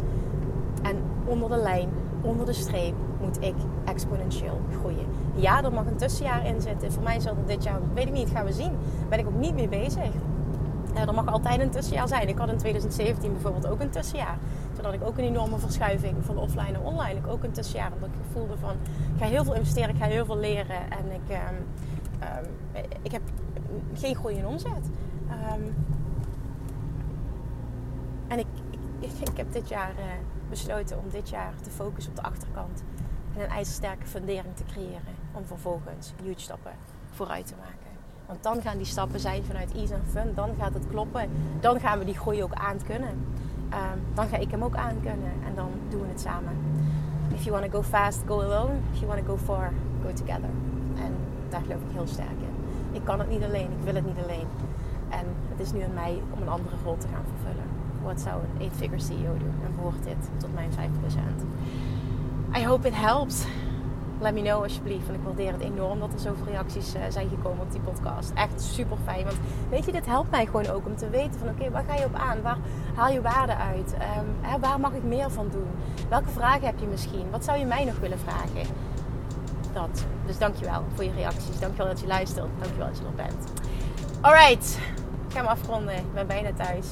En 0.82 0.96
onder 1.26 1.50
de 1.50 1.58
lijn, 1.58 1.90
onder 2.22 2.46
de 2.46 2.54
streep, 2.54 2.94
moet 3.22 3.44
ik 3.44 3.56
exponentieel 3.86 4.62
groeien. 4.80 5.06
Ja, 5.36 5.64
er 5.64 5.74
mag 5.74 5.86
een 5.86 5.96
tussenjaar 5.96 6.46
in 6.46 6.62
zitten. 6.62 6.92
Voor 6.92 7.04
mij 7.04 7.20
zal 7.20 7.36
het 7.36 7.48
dit 7.48 7.64
jaar, 7.64 7.80
weet 7.94 8.08
ik 8.08 8.14
niet, 8.14 8.30
gaan 8.30 8.46
we 8.46 8.54
zien. 8.54 8.72
Ben 9.10 9.20
ik 9.20 9.28
ook 9.28 9.40
niet 9.40 9.54
mee 9.54 9.68
bezig. 9.68 10.12
er 10.94 11.14
mag 11.14 11.28
altijd 11.28 11.60
een 11.60 11.70
tussenjaar 11.70 12.08
zijn. 12.08 12.28
Ik 12.28 12.38
had 12.38 12.50
in 12.50 12.58
2017 12.58 13.32
bijvoorbeeld 13.32 13.68
ook 13.68 13.80
een 13.80 13.90
tussenjaar. 13.90 14.38
Toen 14.76 14.86
had 14.86 14.94
ik 14.94 15.04
ook 15.04 15.18
een 15.18 15.24
enorme 15.24 15.58
verschuiving 15.58 16.16
van 16.26 16.38
offline 16.38 16.72
naar 16.72 16.82
online. 16.82 17.20
Ik 17.20 17.28
ook 17.28 17.44
een 17.44 17.52
tussenjaar. 17.52 17.92
Omdat 17.94 18.10
ik 18.10 18.32
voelde 18.32 18.58
van, 18.58 18.76
ik 19.16 19.20
ga 19.20 19.26
heel 19.26 19.44
veel 19.44 19.54
investeren, 19.54 19.90
ik 19.90 20.02
ga 20.02 20.06
heel 20.06 20.26
veel 20.26 20.38
leren. 20.38 20.82
En 20.90 21.12
ik, 21.12 21.30
ehm, 21.30 21.56
ehm, 22.20 22.46
ik 23.02 23.12
heb 23.12 23.22
geen 23.94 24.16
groei 24.16 24.36
in 24.36 24.48
omzet. 24.48 24.90
Ehm, 25.30 25.62
en 28.28 28.40
ik, 28.40 28.46
ik, 29.00 29.12
ik, 29.30 29.38
heb 29.38 29.54
dit 29.54 29.70
jaar 29.70 29.92
uh, 29.98 30.04
besloten 30.50 30.98
om 30.98 31.10
dit 31.10 31.30
jaar 31.30 31.54
te 31.62 31.70
focussen 31.70 32.12
op 32.12 32.18
de 32.18 32.24
achterkant 32.24 32.84
en 33.36 33.42
een 33.42 33.50
ijzersterke 33.50 34.06
fundering 34.06 34.56
te 34.56 34.64
creëren. 34.64 35.18
Om 35.32 35.46
vervolgens 35.46 36.14
huge 36.24 36.40
stappen 36.40 36.72
vooruit 37.12 37.48
te 37.48 37.54
maken. 37.60 37.90
Want 38.26 38.44
dan 38.44 38.62
gaan 38.62 38.78
die 38.78 38.86
stappen 38.86 39.20
zijn 39.20 39.44
vanuit 39.44 39.74
ease 39.74 39.94
en 39.94 40.04
fun. 40.10 40.34
Dan 40.36 40.50
gaat 40.60 40.74
het 40.74 40.88
kloppen. 40.88 41.30
Dan 41.60 41.80
gaan 41.80 42.00
we 42.00 42.06
die 42.06 42.18
groei 42.18 42.44
ook 42.44 42.54
aan 42.54 42.78
kunnen. 42.86 43.10
Um, 43.74 44.02
dan 44.14 44.28
ga 44.28 44.38
ik 44.38 44.52
hem 44.52 44.64
ook 44.64 44.76
aan 44.76 45.00
kunnen. 45.02 45.32
En 45.46 45.56
dan 45.56 45.72
doen 45.90 46.02
we 46.02 46.08
het 46.08 46.20
samen. 46.20 46.58
If 47.34 47.44
you 47.44 47.60
want 47.60 47.72
to 47.72 47.78
go 47.78 47.84
fast, 47.88 48.22
go 48.26 48.42
alone. 48.42 48.74
If 48.94 49.00
you 49.00 49.08
want 49.08 49.26
to 49.26 49.32
go 49.32 49.38
far, 49.38 49.72
go 50.04 50.14
together. 50.14 50.50
En 50.96 51.16
daar 51.50 51.62
geloof 51.62 51.82
ik 51.82 51.92
heel 51.92 52.08
sterk 52.08 52.40
in. 52.42 52.56
Ik 52.92 53.04
kan 53.04 53.20
het 53.20 53.30
niet 53.30 53.44
alleen. 53.44 53.72
Ik 53.72 53.84
wil 53.84 53.96
het 53.96 54.06
niet 54.06 54.24
alleen. 54.24 54.48
En 55.10 55.26
het 55.50 55.60
is 55.60 55.72
nu 55.72 55.82
aan 55.82 55.94
mij 55.94 56.22
om 56.34 56.42
een 56.42 56.50
andere 56.50 56.76
rol 56.84 56.98
te 56.98 57.08
gaan 57.08 57.24
vervullen. 57.26 57.69
Wat 58.04 58.22
zou 58.22 58.42
een 58.42 58.72
8-figure 58.72 59.00
CEO 59.00 59.38
doen? 59.38 59.54
En 59.66 59.76
behoort 59.76 60.04
dit 60.04 60.30
tot 60.38 60.54
mijn 60.54 60.70
5%? 60.72 60.76
I 62.58 62.66
hope 62.66 62.88
it 62.88 62.96
helps. 62.96 63.46
Let 64.22 64.34
me 64.34 64.42
know 64.42 64.64
alsjeblieft. 64.64 65.08
En 65.08 65.14
ik 65.14 65.20
waardeer 65.24 65.52
het 65.52 65.62
enorm 65.62 66.00
dat 66.00 66.14
er 66.14 66.20
zoveel 66.20 66.46
reacties 66.46 66.96
uh, 66.96 67.02
zijn 67.10 67.30
gekomen 67.30 67.62
op 67.62 67.72
die 67.72 67.82
podcast. 67.82 68.32
Echt 68.34 68.62
super 68.62 68.98
fijn. 69.04 69.24
Want 69.24 69.38
weet 69.70 69.86
je, 69.86 69.92
dit 69.92 70.06
helpt 70.06 70.32
mij 70.32 70.46
gewoon 70.46 70.68
ook 70.68 70.86
om 70.86 70.96
te 70.96 71.10
weten 71.10 71.40
van 71.40 71.50
oké, 71.50 71.70
waar 71.70 71.84
ga 71.88 71.96
je 71.96 72.06
op 72.06 72.16
aan? 72.16 72.42
Waar 72.42 72.58
haal 72.96 73.12
je 73.12 73.22
waarde 73.22 73.56
uit? 73.56 73.96
Hè, 74.42 74.60
waar 74.60 74.80
mag 74.80 74.94
ik 74.94 75.04
meer 75.04 75.32
van 75.32 75.50
doen? 75.52 75.68
Welke 76.10 76.30
vragen 76.30 76.66
heb 76.66 76.80
je 76.80 76.86
misschien? 76.86 77.30
Wat 77.32 77.44
zou 77.44 77.58
je 77.58 77.66
mij 77.66 77.86
nog 77.86 78.00
willen 78.00 78.20
vragen? 78.20 78.76
Dat. 79.74 80.06
Dus 80.26 80.38
dankjewel 80.38 80.84
voor 80.94 81.04
je 81.04 81.12
reacties. 81.12 81.60
Dankjewel 81.60 81.88
dat 81.88 82.00
je 82.00 82.08
luistert. 82.08 82.48
Dankjewel 82.60 82.88
dat 82.88 82.98
je 82.98 83.04
er 83.04 83.16
bent. 83.16 83.52
Alright. 84.22 84.78
Ik 85.28 85.36
ga 85.36 85.38
hem 85.38 85.48
afronden. 85.48 85.96
Ik 85.96 86.14
ben 86.14 86.28
bijna 86.28 86.54
thuis 86.54 86.88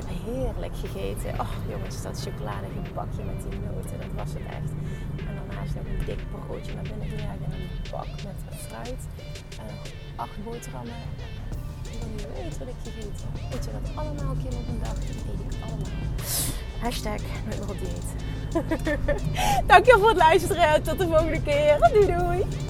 heb 0.00 0.10
heerlijk 0.28 0.76
gegeten. 0.84 1.40
Oh 1.40 1.52
jongens, 1.68 2.02
dat 2.02 2.22
chocoladegebakje 2.24 3.22
met 3.30 3.40
die 3.42 3.60
noten, 3.66 3.96
dat 4.04 4.12
was 4.20 4.32
het 4.36 4.46
echt. 4.58 4.70
En 5.28 5.34
daarnaast 5.38 5.74
nog 5.74 5.86
een 5.92 6.04
dik 6.06 6.22
broodje 6.30 6.74
naar 6.74 6.88
binnen 6.90 7.08
gelegd 7.08 7.40
en 7.46 7.52
een 7.52 7.68
bak 7.90 8.10
met 8.26 8.38
fruit. 8.66 9.02
En 9.58 9.64
nog 9.70 9.80
acht 10.16 10.44
boterhammen. 10.44 11.02
En 11.90 11.96
dan 12.00 12.10
niet 12.10 12.26
weet 12.34 12.58
wat 12.58 12.68
ik 12.68 12.80
gegeten 12.84 13.26
heb. 13.32 13.50
Weet 13.50 13.64
je 13.64 13.70
dat 13.78 13.96
allemaal 13.98 14.34
keer 14.42 14.54
op 14.60 14.68
een 14.72 14.80
dag? 14.82 14.98
Dat 15.08 15.20
eet 15.30 15.40
ik 15.46 15.52
allemaal. 15.66 15.98
Hashtag 16.80 17.22
nooit 17.44 17.78
dieet. 17.82 18.10
Dankjewel 19.70 20.00
voor 20.00 20.08
het 20.08 20.18
luisteren. 20.18 20.82
Tot 20.82 20.98
de 20.98 21.06
volgende 21.06 21.42
keer. 21.42 21.78
Doei 21.92 22.06
doei. 22.06 22.69